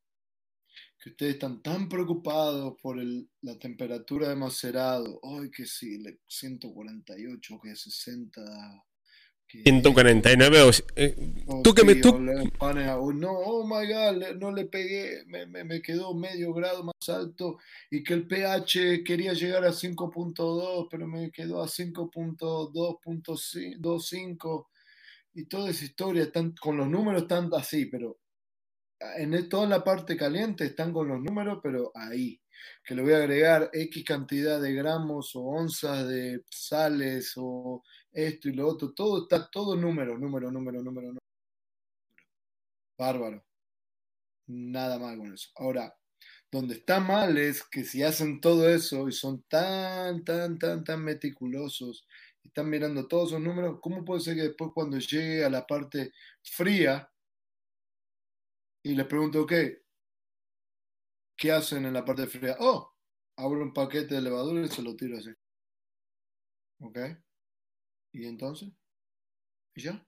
[0.99, 2.97] que ustedes están tan preocupados por
[3.41, 5.19] la temperatura de macerado?
[5.23, 8.41] Ay, que sí, 148, que 60
[9.51, 11.15] 149 eh,
[11.63, 12.31] tú que me tú no
[12.63, 17.57] oh my god no le pegué me, me, quedó medio grado más alto
[17.89, 24.67] y que el pH quería llegar a 5.2 pero me quedó a 5.2.25
[25.33, 28.17] y toda esa historia están con los números están así pero
[29.17, 32.40] en toda la parte caliente están con los números pero ahí
[32.83, 38.49] que le voy a agregar X cantidad de gramos o onzas de sales o esto
[38.49, 41.21] y lo otro, todo está, todo número, número, número, número, número.
[42.97, 43.43] Bárbaro.
[44.47, 45.49] Nada mal con eso.
[45.55, 45.95] Ahora,
[46.51, 51.01] Donde está mal es que si hacen todo eso y son tan, tan, tan, tan
[51.01, 52.05] meticulosos,
[52.43, 55.65] y están mirando todos esos números, ¿cómo puede ser que después cuando llegue a la
[55.65, 56.11] parte
[56.43, 57.09] fría
[58.83, 59.53] y les pregunto, ok,
[61.41, 62.55] ¿qué hacen en la parte fría?
[62.59, 62.93] Oh,
[63.35, 65.31] abro un paquete de levadura y se lo tiro así.
[66.79, 66.97] ¿Ok?
[68.13, 68.69] ¿Y entonces?
[69.75, 70.07] ¿Y ya?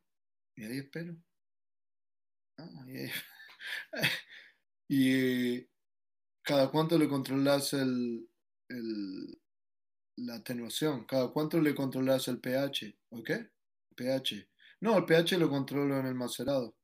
[0.56, 1.16] Y ahí espero.
[2.58, 3.10] Ah, y,
[4.90, 5.68] y
[6.44, 8.30] cada cuánto le controlas el,
[8.70, 9.42] el,
[10.18, 13.32] la atenuación, cada cuánto le controlas el pH, ¿ok?
[13.96, 14.50] pH.
[14.82, 16.76] No, el pH lo controlo en el macerado.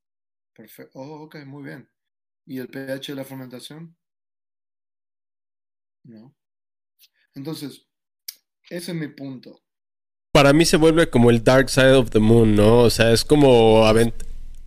[0.54, 0.98] Perfecto.
[1.00, 1.90] Oh, ok, muy bien.
[2.46, 3.96] ¿Y el pH de la fermentación?
[6.04, 6.34] No.
[7.34, 7.86] Entonces,
[8.68, 9.62] ese es mi punto.
[10.32, 12.78] Para mí se vuelve como el Dark Side of the Moon, ¿no?
[12.78, 13.84] O sea, es como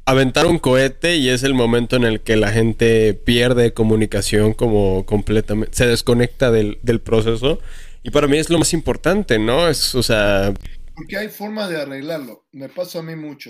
[0.06, 5.06] aventar un cohete y es el momento en el que la gente pierde comunicación como
[5.06, 7.60] completamente, se desconecta del, del proceso.
[8.04, 9.70] Y para mí es lo más importante, ¿no?
[9.70, 10.54] Es, o sea...
[10.94, 12.46] Porque hay formas de arreglarlo.
[12.52, 13.50] Me pasa a mí mucho.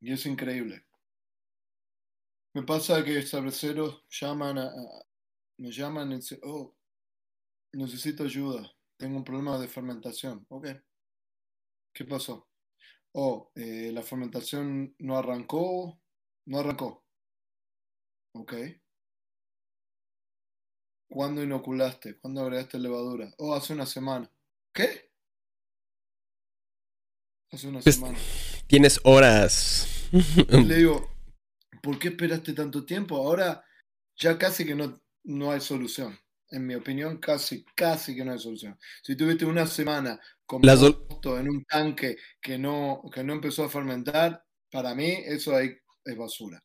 [0.00, 0.84] Y es increíble.
[2.52, 4.70] Me pasa que cerveceros llaman a,
[5.58, 6.75] me llaman y dicen, oh,
[7.72, 10.46] necesito ayuda, tengo un problema de fermentación.
[10.48, 10.68] Ok.
[11.92, 12.48] ¿Qué pasó?
[13.12, 15.98] Oh, eh, la fermentación no arrancó,
[16.46, 17.04] no arrancó.
[18.32, 18.54] Ok.
[21.08, 22.18] ¿Cuándo inoculaste?
[22.18, 23.32] ¿Cuándo agregaste levadura?
[23.38, 24.30] Oh, hace una semana.
[24.74, 25.10] ¿Qué?
[27.50, 28.18] Hace una pues, semana.
[28.66, 30.10] Tienes horas.
[30.48, 31.10] Le digo,
[31.82, 33.16] ¿por qué esperaste tanto tiempo?
[33.16, 33.64] Ahora
[34.16, 36.18] ya casi que no, no hay solución.
[36.50, 38.78] En mi opinión, casi, casi que no hay solución.
[39.02, 44.44] Si tuviste una semana con en un tanque que no, que no empezó a fermentar,
[44.70, 46.62] para mí eso ahí es basura.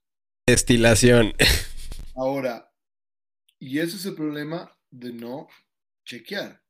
[0.47, 1.33] Destilación.
[2.15, 2.71] Ahora,
[3.57, 5.47] y ese es el problema de no
[6.05, 6.61] chequear.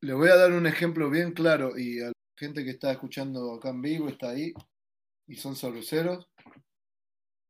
[0.00, 3.54] Le voy a dar un ejemplo bien claro y a la gente que está escuchando
[3.54, 4.52] acá en vivo está ahí
[5.26, 6.28] y son cerveceros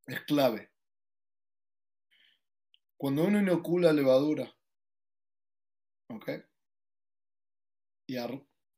[0.06, 0.70] es clave.
[2.96, 4.54] Cuando uno inocula levadura,
[6.08, 6.30] ¿ok?
[8.08, 8.16] Y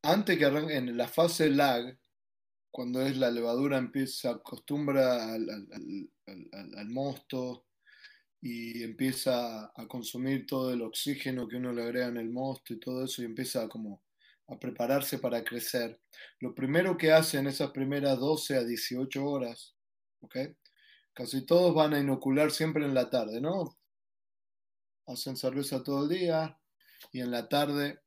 [0.03, 1.99] antes que arranque, en la fase lag,
[2.71, 5.49] cuando es la levadura empieza, acostumbra al,
[6.27, 7.67] al, mosto
[8.41, 12.81] y empieza a consumir todo el oxígeno que uno le agrega en el mosto y
[12.81, 14.03] todo eso y empieza como
[14.49, 16.01] a prepararse para crecer.
[16.41, 19.77] Lo primero que hace en esas primeras 12 a 18 horas,
[20.21, 20.37] ¿ok?
[21.13, 23.78] Casi todos van a inocular siempre en la tarde, ¿no?
[25.09, 26.61] Hacen cerveza todo el día
[27.13, 28.01] y en la tarde,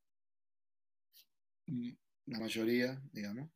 [1.65, 1.91] mm,
[2.27, 3.49] la mayoría, digamos,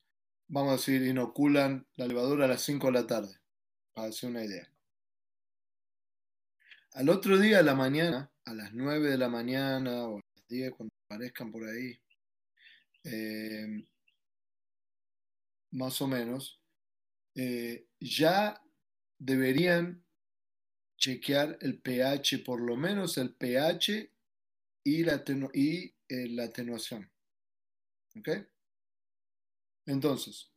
[0.47, 3.39] vamos a decir, inoculan la levadura a las 5 de la tarde,
[3.93, 4.67] para hacer una idea.
[6.93, 10.47] Al otro día de la mañana, a las 9 de la mañana o a las
[10.47, 11.99] 10 cuando aparezcan por ahí,
[13.03, 13.85] eh,
[15.71, 16.59] más o menos,
[17.35, 18.59] eh, ya
[19.19, 20.04] deberían
[20.97, 24.11] chequear el pH, por lo menos el pH
[24.83, 25.23] y la,
[25.53, 27.11] y, eh, la atenuación.
[28.17, 28.29] ¿Ok?
[29.87, 30.51] Entonces,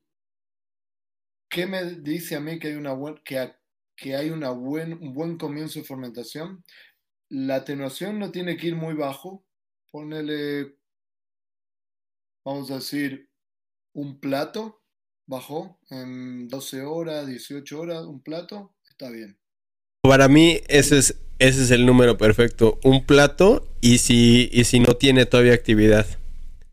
[1.48, 3.54] ¿qué me dice a mí que hay, una que,
[3.96, 6.64] que hay una buen, un buen comienzo de fermentación?
[7.28, 9.44] La atenuación no tiene que ir muy bajo.
[9.90, 10.76] Ponele,
[12.44, 13.30] vamos a decir,
[13.92, 14.82] un plato
[15.26, 19.38] bajó en 12 horas, 18 horas, un plato, está bien.
[20.02, 24.80] Para mí ese es, ese es el número perfecto, un plato y si, y si
[24.80, 26.06] no tiene todavía actividad.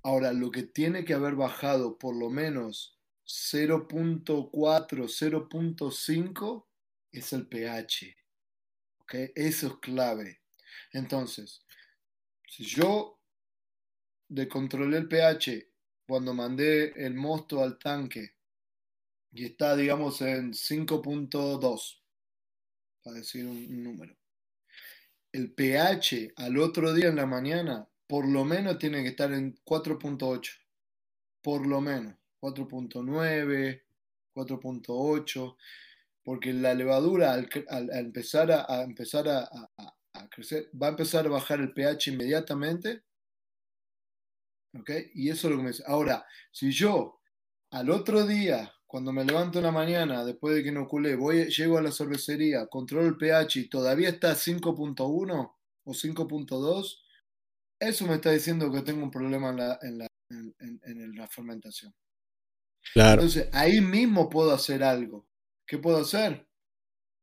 [0.03, 6.65] Ahora, lo que tiene que haber bajado por lo menos 0.4, 0.5
[7.11, 8.15] es el pH.
[8.99, 9.31] ¿Okay?
[9.35, 10.41] Eso es clave.
[10.91, 11.63] Entonces,
[12.47, 13.19] si yo
[14.27, 15.67] descontrolé el pH
[16.07, 18.35] cuando mandé el mosto al tanque
[19.31, 21.99] y está, digamos, en 5.2,
[23.05, 24.17] para decir un, número.
[25.31, 29.55] El pH al otro día en la mañana, por lo menos tiene que estar en
[29.63, 30.51] 4.8,
[31.43, 33.83] por lo menos, 4.9,
[34.33, 35.55] 4.8,
[36.23, 37.47] porque la levadura al,
[37.93, 39.43] empezar, a, empezar a,
[40.13, 43.03] a, crecer, va a empezar a bajar el pH inmediatamente.
[44.79, 44.89] ¿Ok?
[45.13, 45.83] Y eso es lo que me dice.
[45.85, 47.21] Ahora, si yo
[47.69, 51.77] al otro día cuando me levanto en la mañana, después de que inoculé, voy, llego
[51.77, 57.03] a la cervecería, controlo el pH y todavía está 5.1 o 5.2,
[57.77, 61.93] eso me está diciendo que tengo un problema en la, en la, en, la fermentación.
[62.93, 63.23] Claro.
[63.23, 65.27] Entonces, ahí mismo puedo hacer algo.
[65.67, 66.47] ¿Qué puedo hacer?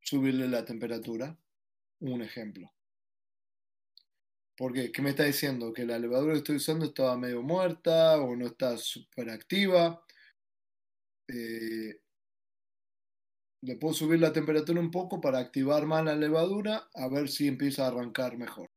[0.02, 1.38] Subirle la temperatura.
[2.00, 2.70] Un ejemplo.
[4.58, 4.92] ¿Por qué?
[4.92, 5.72] ¿Qué me está diciendo?
[5.72, 10.04] ¿Que la levadura que estoy usando estaba medio muerta o no está súper activa?
[11.32, 12.00] Eh,
[13.62, 17.46] le puedo subir la temperatura un poco para activar más la levadura, a ver si
[17.46, 18.68] empieza a arrancar mejor.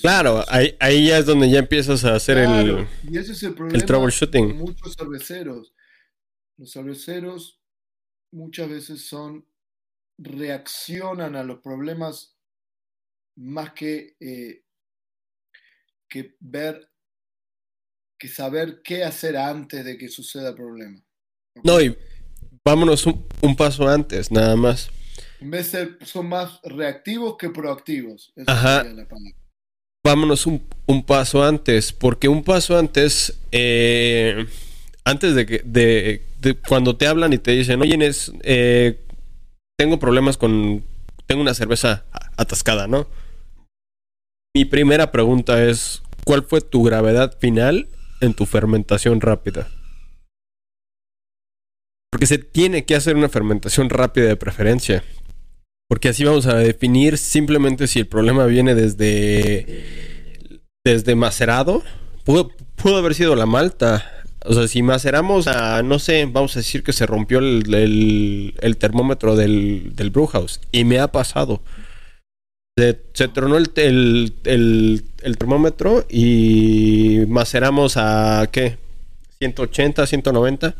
[0.00, 3.54] claro, ahí, ahí, ya es donde ya empiezas a hacer el, y ese es el,
[3.54, 4.56] problema el troubleshooting.
[4.56, 5.74] muchos cerveceros.
[6.56, 7.60] Los cerveceros
[8.32, 9.44] muchas veces son
[10.18, 12.36] reaccionan a los problemas
[13.36, 14.64] más que, eh,
[16.08, 16.90] que ver,
[18.18, 21.05] que saber qué hacer antes de que suceda el problema.
[21.62, 21.96] No, y
[22.64, 24.90] vámonos un, paso antes, nada más.
[25.40, 28.32] En vez de ser, son más reactivos que proactivos.
[28.46, 28.84] Ajá.
[30.04, 30.62] Vámonos un,
[31.04, 34.46] paso antes, porque un paso antes, eh,
[35.04, 36.22] antes de que, de,
[36.68, 39.00] cuando te hablan y te dicen, oye, Inés, eh,
[39.76, 40.84] tengo problemas con,
[41.26, 42.04] tengo una cerveza
[42.36, 43.06] atascada, ¿no?
[44.54, 47.88] Mi primera pregunta es, ¿cuál fue tu gravedad final
[48.20, 49.68] en tu fermentación rápida?
[52.16, 55.04] Porque se tiene que hacer una fermentación rápida de preferencia.
[55.86, 59.84] Porque así vamos a definir simplemente si el problema viene desde,
[60.82, 61.82] desde macerado.
[62.24, 62.52] Pudo,
[62.96, 64.24] haber sido la malta.
[64.46, 69.36] O sea, si maceramos a, no sé, vamos a decir que se rompió el, termómetro
[69.36, 70.62] del, del Brewhouse.
[70.72, 71.60] Y me ha pasado.
[72.78, 78.78] Se, se tronó el, el, termómetro y maceramos a, ¿qué?
[79.38, 80.76] 180, 190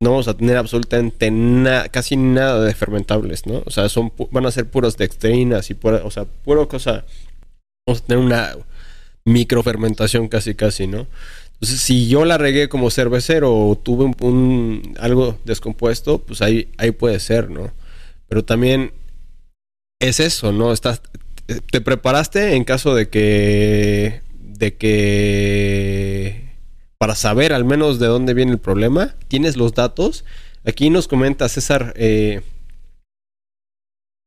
[0.00, 3.62] no vamos a tener absolutamente nada, casi nada de fermentables, ¿no?
[3.64, 7.04] O sea, son, van a ser puros dextrinas y pura, o sea, puro cosa.
[7.86, 8.56] Vamos a tener una
[9.24, 11.06] microfermentación casi, casi, ¿no?
[11.54, 16.90] Entonces, si yo la regué como cervecero o tuve un, algo descompuesto, pues ahí, ahí
[16.90, 17.72] puede ser, ¿no?
[18.28, 18.92] Pero también
[20.00, 20.72] es eso, ¿no?
[20.72, 21.00] Estás,
[21.70, 26.45] te preparaste en caso de que de que
[26.98, 29.14] para saber al menos de dónde viene el problema.
[29.28, 30.24] Tienes los datos.
[30.64, 31.92] Aquí nos comenta César.
[31.96, 32.42] Eh,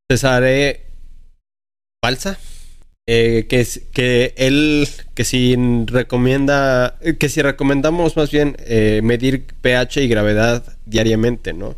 [0.10, 0.44] César.
[2.02, 2.40] Falsa.
[3.12, 5.56] Eh, que, que él, que si
[5.88, 11.76] recomienda, que si recomendamos más bien eh, medir pH y gravedad diariamente, ¿no?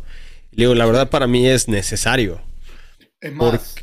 [0.50, 2.42] digo, la verdad para mí es necesario.
[3.18, 3.76] Es más,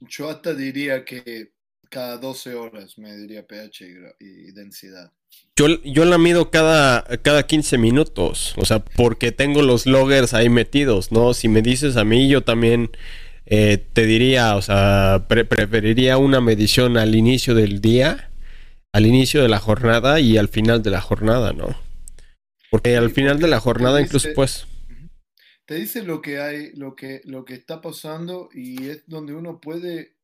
[0.00, 1.52] yo hasta diría que
[1.88, 3.86] cada 12 horas me diría pH
[4.18, 5.12] y, densidad.
[5.56, 10.50] Yo, yo, la mido cada, cada 15 minutos, o sea, porque tengo los loggers ahí
[10.50, 11.32] metidos, ¿no?
[11.32, 12.90] Si me dices a mí, yo también
[13.46, 18.30] eh, te diría, o sea, preferiría una medición al inicio del día,
[18.92, 21.74] al inicio de la jornada y al final de la jornada, ¿no?
[22.70, 24.66] Porque al final de la jornada incluso pues...
[25.64, 29.60] Te dice lo que hay, lo que, lo que está pasando y es donde uno
[29.60, 30.16] puede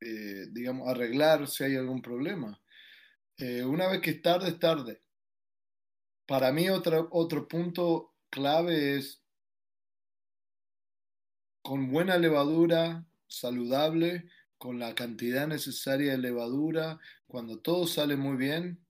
[0.00, 2.58] eh, digamos, arreglar si hay algún problema.
[3.40, 5.02] Eh, una vez que es tarde, es tarde.
[6.26, 9.22] Para mí otro, otro punto clave es
[11.62, 14.28] con buena levadura, saludable,
[14.58, 18.84] con la cantidad necesaria de levadura, cuando todo sale muy bien,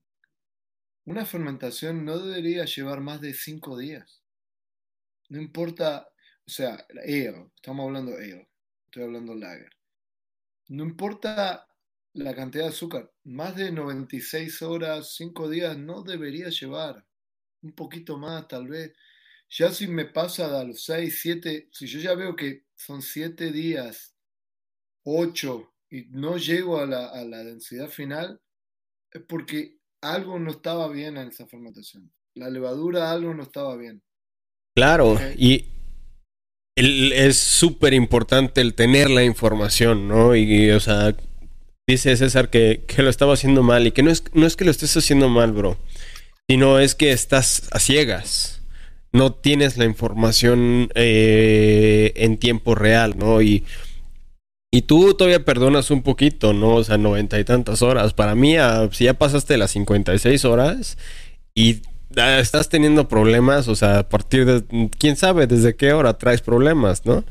[1.05, 4.21] una fermentación no debería llevar más de cinco días.
[5.29, 6.09] No importa,
[6.45, 8.49] o sea, ale, estamos hablando ale,
[8.85, 9.71] estoy hablando lager
[10.71, 11.67] no importa
[12.13, 17.05] la cantidad de azúcar, más de 96 horas, 5 días no debería llevar.
[17.61, 18.93] Un poquito más, tal vez.
[19.49, 23.51] Ya si me pasa a los 6, 7, si yo ya veo que son 7
[23.51, 24.15] días,
[25.03, 28.41] 8, y no llego a la, a la densidad final,
[29.11, 32.11] es porque algo no estaba bien en esa fermentación.
[32.33, 34.01] La levadura, algo no estaba bien.
[34.73, 35.65] Claro, y
[36.75, 40.35] es súper importante el tener la información, ¿no?
[40.35, 41.15] Y, o sea,
[41.87, 44.71] dice César que, lo estaba haciendo mal y que no es, no es que lo
[44.71, 45.77] estés haciendo mal, bro,
[46.47, 48.61] sino es que estás a ciegas.
[49.13, 53.41] No tienes la información eh, en tiempo real, ¿no?
[53.41, 53.65] Y,
[54.71, 56.75] y tú todavía perdonas un poquito, ¿no?
[56.75, 58.13] O sea, noventa y tantas horas.
[58.13, 58.55] Para mí,
[58.91, 60.97] si ya pasaste las 56 horas
[61.53, 61.81] y
[62.17, 66.41] Ah, estás teniendo problemas, o sea, a partir de, quién sabe desde qué hora traes
[66.41, 67.23] problemas, ¿no?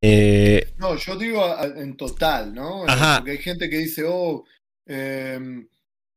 [0.00, 1.44] Eh, no, yo digo
[1.76, 2.84] en total, ¿no?
[2.86, 4.44] Porque hay gente que dice, oh,
[4.86, 5.68] em,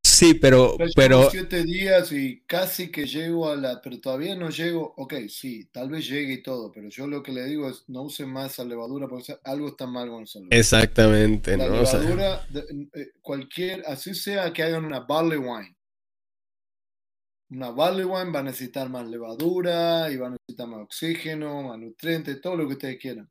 [0.03, 4.93] sí, pero, pero siete días y casi que llego a la, pero todavía no llego.
[4.97, 8.03] Ok, sí, tal vez llegue y todo, pero yo lo que le digo es no
[8.03, 10.59] use más esa levadura porque algo está mal con esa levadura.
[10.59, 12.47] Exactamente, la levadura,
[12.93, 15.75] eh, cualquier, así sea que hagan una barley wine
[17.51, 21.77] una barley wine va a necesitar más levadura y va a necesitar más oxígeno, más
[21.77, 23.29] nutrientes, todo lo que ustedes quieran.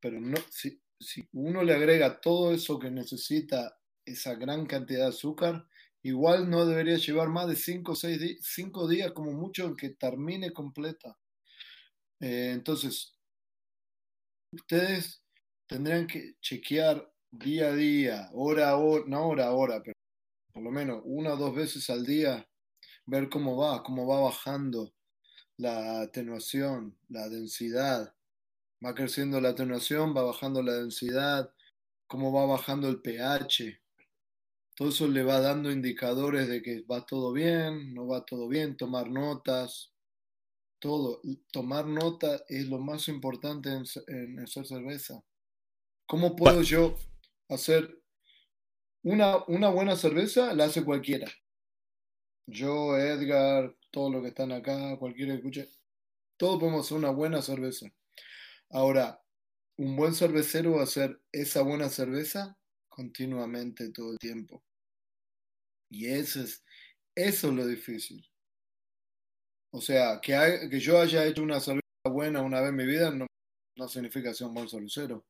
[0.00, 5.08] Pero no, si, si uno le agrega todo eso que necesita, esa gran cantidad de
[5.08, 5.66] azúcar,
[6.02, 8.18] igual no debería llevar más de 5 o 6
[8.88, 11.18] días como mucho en que termine completa.
[12.20, 13.16] Eh, entonces,
[14.52, 15.22] ustedes
[15.66, 19.94] tendrán que chequear día a día, hora a hora, no hora a hora, pero
[20.52, 22.48] por lo menos una o dos veces al día,
[23.06, 24.92] ver cómo va, cómo va bajando
[25.56, 28.14] la atenuación, la densidad.
[28.84, 31.52] Va creciendo la atenuación, va bajando la densidad,
[32.06, 33.80] cómo va bajando el pH.
[34.74, 38.76] Todo eso le va dando indicadores de que va todo bien, no va todo bien,
[38.76, 39.92] tomar notas,
[40.78, 41.20] todo.
[41.52, 45.22] Tomar nota es lo más importante en, hacer cerveza.
[46.06, 46.96] ¿Cómo puedo yo
[47.48, 48.02] hacer
[49.02, 50.54] una, una buena cerveza?
[50.54, 51.30] La hace cualquiera.
[52.46, 55.68] Yo, Edgar, todos los que están acá, cualquiera que escuche,
[56.36, 57.92] todos podemos hacer una buena cerveza.
[58.70, 59.22] Ahora,
[59.78, 62.58] un buen cervecero va a hacer esa buena cerveza
[62.88, 64.62] continuamente todo el tiempo.
[65.90, 66.62] Y eso es,
[67.14, 68.26] eso es lo difícil.
[69.70, 73.10] O sea, que, que yo haya hecho una cerveza buena una vez en mi vida
[73.10, 73.26] no,
[73.76, 75.24] no significa ser un buen cervecero.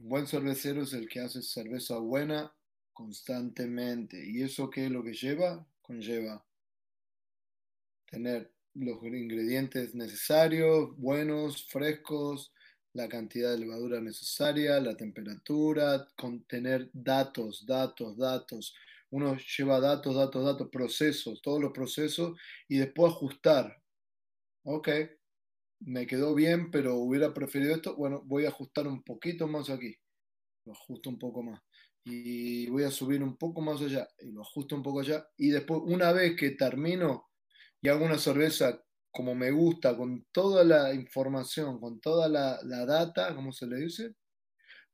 [0.00, 2.52] Un buen cervecero es el que hace cerveza buena
[2.92, 4.22] constantemente.
[4.24, 5.66] ¿Y eso qué es lo que lleva?
[5.80, 6.44] Conlleva
[8.12, 12.52] tener los ingredientes necesarios, buenos, frescos,
[12.94, 18.74] la cantidad de levadura necesaria, la temperatura, contener datos, datos, datos.
[19.10, 23.82] Uno lleva datos, datos, datos, procesos, todos los procesos y después ajustar.
[24.64, 24.88] Ok,
[25.80, 27.96] me quedó bien, pero hubiera preferido esto.
[27.96, 29.96] Bueno, voy a ajustar un poquito más aquí.
[30.64, 31.60] Lo ajusto un poco más.
[32.04, 34.08] Y voy a subir un poco más allá.
[34.18, 35.26] Y lo ajusto un poco allá.
[35.36, 37.31] Y después, una vez que termino
[37.82, 43.34] y hago una cerveza como me gusta, con toda la información, con toda la, data,
[43.34, 44.14] como se le dice,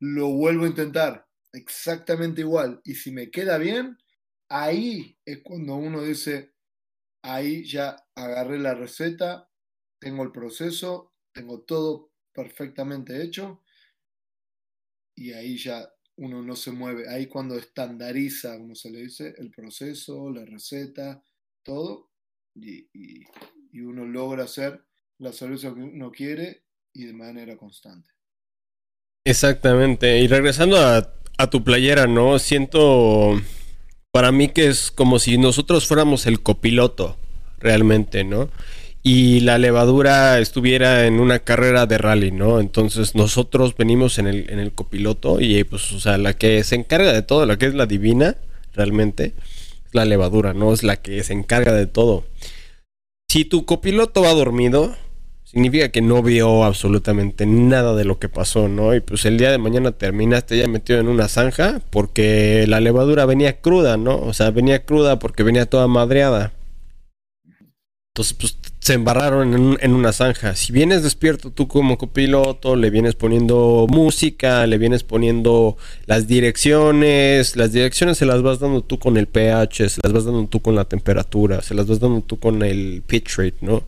[0.01, 2.81] lo vuelvo a intentar exactamente igual.
[2.85, 3.97] Y si me queda bien,
[4.49, 6.55] ahí es cuando uno dice,
[7.23, 9.49] ahí ya agarré la receta,
[10.01, 13.63] tengo el proceso, tengo todo perfectamente hecho
[15.15, 17.09] y ahí ya uno no se mueve.
[17.09, 21.23] Ahí cuando estandariza, como se le dice, el proceso, la receta,
[21.63, 22.08] todo,
[22.63, 22.89] y,
[23.81, 24.85] uno logra hacer
[25.19, 28.11] la cerveza que uno quiere y de manera constante.
[29.25, 30.19] Exactamente.
[30.21, 32.39] Y regresando a, a tu playera, ¿no?
[32.39, 33.41] Siento
[34.11, 37.17] para mí que es como si nosotros fuéramos el copiloto,
[37.61, 38.51] realmente, ¿no?
[39.03, 42.59] Y la levadura estuviera en una carrera de rally, ¿no?
[42.61, 46.75] Entonces nosotros venimos en el, en el copiloto y pues, o sea, la que se
[46.75, 48.37] encarga de todo, la que es la divina,
[48.75, 49.35] realmente,
[49.93, 50.73] la levadura, ¿no?
[50.73, 52.25] Es la que se encarga de todo.
[53.29, 54.95] Si tu copiloto va dormido,
[55.45, 58.95] significa que no vio absolutamente nada de lo que pasó, ¿no?
[58.95, 63.25] Y pues el día de mañana terminaste ya metido en una zanja porque la levadura
[63.27, 64.19] venía cruda, ¿no?
[64.19, 66.53] O sea, venía cruda porque venía toda madreada.
[68.19, 70.57] Entonces, pues se embarraron en, una zanja.
[70.57, 77.55] Si vienes despierto tú como copiloto, le vienes poniendo música, le vienes poniendo las direcciones,
[77.55, 80.61] las direcciones se las vas dando tú con el pH, se las vas dando tú
[80.61, 83.85] con la temperatura, se las vas dando tú con el pitch rate, ¿no?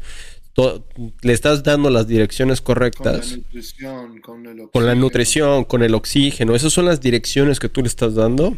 [1.22, 3.30] le estás dando las direcciones correctas.
[3.32, 4.70] Con la nutrición, con el oxígeno.
[4.70, 6.54] Con la nutrición, con el oxígeno.
[6.54, 8.56] Esas son las direcciones que tú le estás dando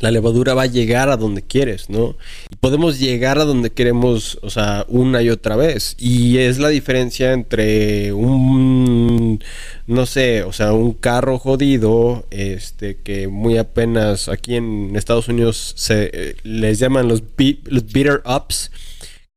[0.00, 2.16] la levadura va a llegar a donde quieres, ¿no?
[2.50, 5.94] Y podemos llegar a donde queremos, o sea, una y otra vez.
[5.98, 9.42] Y es la diferencia entre un,
[9.86, 15.74] no sé, o sea, un carro jodido, este, que muy apenas aquí en Estados Unidos
[15.76, 17.22] se eh, les llaman los,
[17.64, 18.70] los beater ups,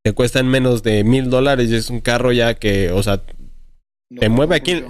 [0.04, 3.22] que cuestan menos de mil dólares y es un carro ya que, o sea,
[4.20, 4.84] te mueve aquí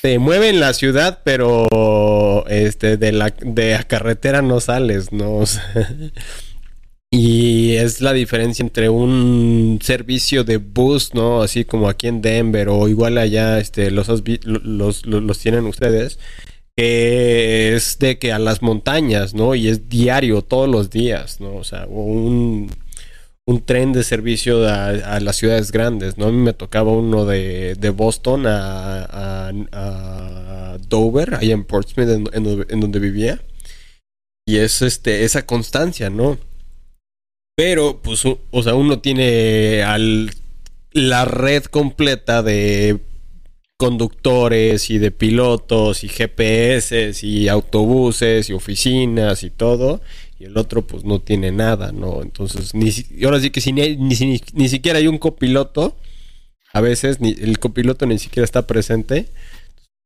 [0.00, 5.42] te mueve en la ciudad, pero este de la de la carretera no sales, ¿no?
[7.10, 11.42] y es la diferencia entre un servicio de bus, ¿no?
[11.42, 14.08] Así como aquí en Denver o igual allá este los
[14.44, 16.18] los, los, tienen ustedes.
[16.76, 19.56] Que es de que a las montañas, ¿no?
[19.56, 21.56] Y es diario, todos los días, ¿no?
[21.56, 22.70] O sea, un
[23.48, 26.26] un tren de servicio a, las ciudades grandes, ¿no?
[26.26, 29.50] A mí me tocaba uno de, Boston a,
[30.86, 33.40] Dover, ahí en Portsmouth, en, donde vivía.
[34.46, 36.36] Y es este, esa constancia, ¿no?
[37.56, 40.30] Pero, pues, o sea, uno tiene al,
[40.92, 42.98] la red completa de
[43.78, 50.02] conductores y de pilotos y GPS y autobuses y oficinas y todo
[50.38, 52.22] y el otro pues no tiene nada, ¿no?
[52.22, 52.90] Entonces, ni,
[53.24, 55.96] ahora sí que si ni, ni, ni, siquiera hay un copiloto,
[56.72, 59.28] a veces ni, el copiloto ni siquiera está presente,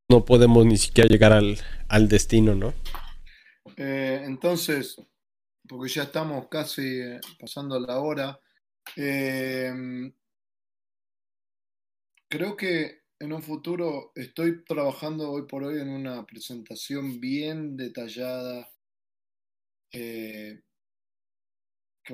[0.09, 2.73] no podemos ni siquiera llegar al, al destino, ¿no?
[3.77, 4.97] Eh, entonces,
[5.69, 8.41] porque ya estamos casi eh, pasando la hora,
[8.97, 9.73] eh,
[12.29, 18.72] creo que en un futuro estoy trabajando hoy por hoy en una presentación bien detallada
[19.93, 20.63] que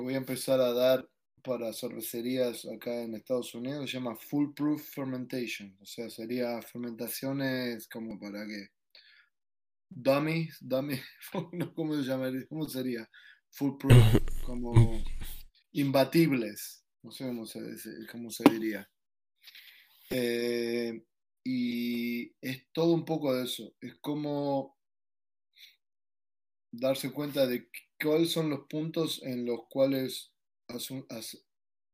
[0.01, 1.09] voy a empezar a dar
[1.43, 8.19] para cervecerías acá en Estados Unidos, se llama Foolproof Fermentation, o sea, sería fermentaciones como
[8.19, 8.69] para que
[9.89, 10.99] dummy, dummy,
[11.75, 12.47] ¿cómo se llamaría?
[12.49, 13.09] ¿Cómo sería?
[13.51, 13.95] Foolproof,
[14.45, 15.03] como
[15.73, 17.61] imbatibles, no sé cómo se,
[18.11, 18.89] cómo se diría.
[20.11, 21.03] Eh,
[21.45, 24.78] y es todo un poco de eso, es como
[26.71, 27.69] darse cuenta de
[28.01, 30.33] cuáles son los puntos en los cuales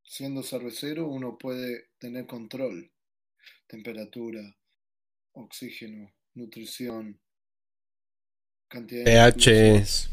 [0.03, 2.91] siendo cervecero uno puede tener control,
[3.67, 4.41] temperatura,
[5.33, 7.19] oxígeno, nutrición,
[8.67, 10.09] cantidad de pH.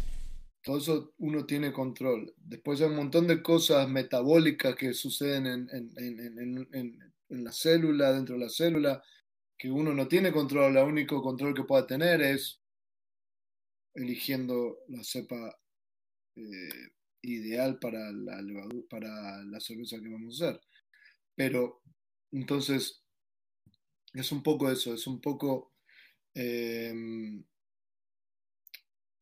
[0.63, 2.33] Todo eso uno tiene control.
[2.37, 8.45] Después hay un montón de cosas metabólicas que suceden en, en, la célula, dentro de
[8.45, 9.03] la célula,
[9.59, 10.77] que uno no tiene control.
[10.77, 12.62] El único control que pueda tener es
[13.95, 15.59] eligiendo la cepa
[16.37, 16.93] eh,
[17.23, 18.43] ideal para la,
[18.89, 20.61] para la cerveza que vamos a hacer.
[21.35, 21.83] Pero
[22.33, 23.03] entonces
[24.15, 25.73] es un poco eso, es un poco
[26.35, 27.45] em,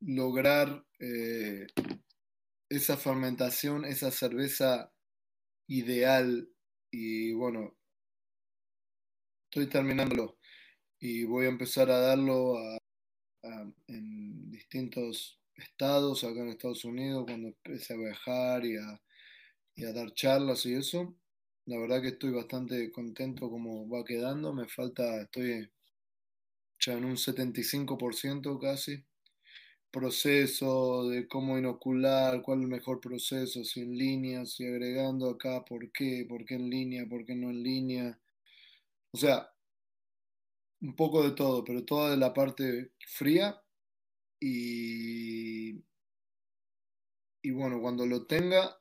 [0.01, 1.67] lograr eh,
[2.69, 4.93] esa fermentación, esa cerveza
[5.69, 6.49] ideal
[6.93, 7.77] y bueno,
[9.45, 10.39] estoy terminándolo
[10.99, 12.59] y voy a empezar a darlo
[13.87, 19.01] en distintos estados acá en Estados Unidos, cuando empecé a viajar y a,
[19.77, 21.15] y a dar charlas y eso.
[21.67, 24.53] La verdad que estoy bastante contento como va quedando.
[24.53, 25.71] Me falta, estoy
[26.79, 29.05] ya en un 75% casi.
[29.91, 35.65] Proceso de cómo inocular, cuál es el mejor proceso, si en línea, si agregando acá,
[35.65, 38.21] por qué, por qué en línea, por qué no en línea.
[39.13, 39.51] O sea,
[40.83, 43.61] un poco de todo, pero toda de la parte fría
[44.41, 45.73] y,
[47.43, 48.79] y bueno, cuando lo tenga,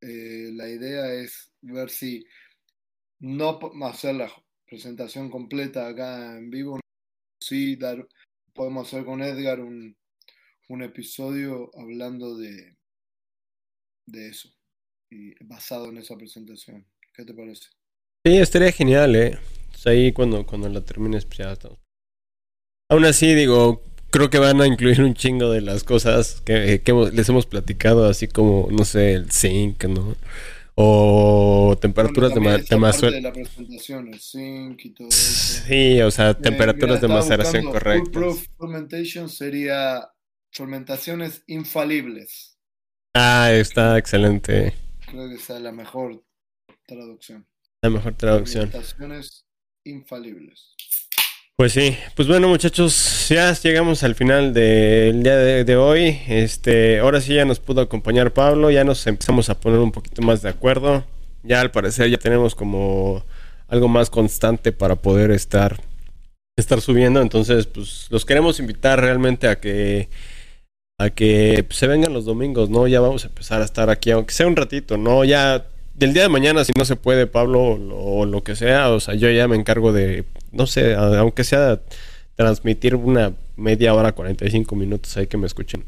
[0.00, 2.26] eh, la idea es ver si
[3.20, 4.32] no hacer la
[4.66, 6.80] presentación completa acá en vivo,
[7.40, 8.06] sí dar,
[8.52, 9.96] podemos hacer con Edgar un,
[10.68, 12.76] un episodio hablando de,
[14.06, 14.48] de eso,
[15.10, 16.84] y basado en esa presentación.
[17.14, 17.68] ¿Qué te parece?
[18.26, 19.38] Sí, estaría genial, ¿eh?
[19.84, 21.78] Ahí cuando, cuando la termines, pues ya estamos.
[22.88, 26.80] Aún así, digo, creo que van a incluir un chingo de las cosas que,
[27.12, 30.14] les hemos platicado, así como, no sé, el zinc, ¿no?
[30.74, 35.62] O temperaturas de, ma de la presentación, el zinc y todo eso.
[35.66, 38.48] Sí, o sea, temperaturas de maceración correctas.
[38.58, 40.10] fermentation sería
[40.52, 42.58] fermentaciones infalibles.
[43.14, 44.74] Ah, está excelente.
[45.06, 46.22] Creo que esa es la mejor
[46.86, 47.46] traducción.
[47.82, 48.70] La mejor traducción.
[48.70, 49.45] Fermentaciones
[49.86, 50.74] infalibles.
[51.56, 56.20] Pues sí, pues bueno muchachos, ya llegamos al final del día de, hoy.
[56.28, 60.20] Este, ahora sí ya nos pudo acompañar Pablo, ya nos empezamos a poner un poquito
[60.20, 61.04] más de acuerdo.
[61.42, 63.24] Ya al parecer ya tenemos como
[63.68, 65.80] algo más constante para poder estar
[66.56, 70.10] estar subiendo, entonces pues los queremos invitar realmente a que
[70.98, 72.86] a que se vengan los domingos, ¿no?
[72.86, 75.24] Ya vamos a empezar a estar aquí aunque sea un ratito, ¿no?
[75.24, 79.00] Ya del día de mañana, si no se puede, Pablo, o lo que sea, o
[79.00, 81.80] sea, yo ya me encargo de, no sé, aunque sea
[82.34, 85.84] transmitir una media hora, 45 minutos, ahí que me escuchen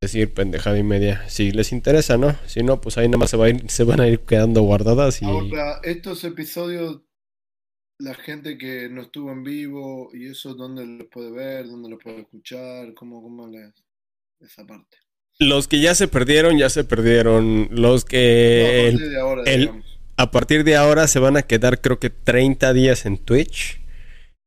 [0.00, 1.28] decir pendejada y media.
[1.28, 2.36] Si les interesa, ¿no?
[2.46, 4.62] Si no, pues ahí nada más se, va a ir, se van a ir quedando
[4.62, 5.20] guardadas.
[5.22, 5.24] Y...
[5.24, 7.02] Ahora, estos episodios,
[7.98, 11.66] la gente que no estuvo en vivo y eso, ¿dónde los puede ver?
[11.66, 12.94] ¿Dónde los puede escuchar?
[12.94, 13.74] ¿Cómo, cómo les...
[14.40, 14.98] esa parte?
[15.40, 17.68] Los que ya se perdieron, ya se perdieron.
[17.70, 18.98] Los que...
[20.16, 23.80] a, partir de ahora, se van a quedar creo que 30 días en Twitch.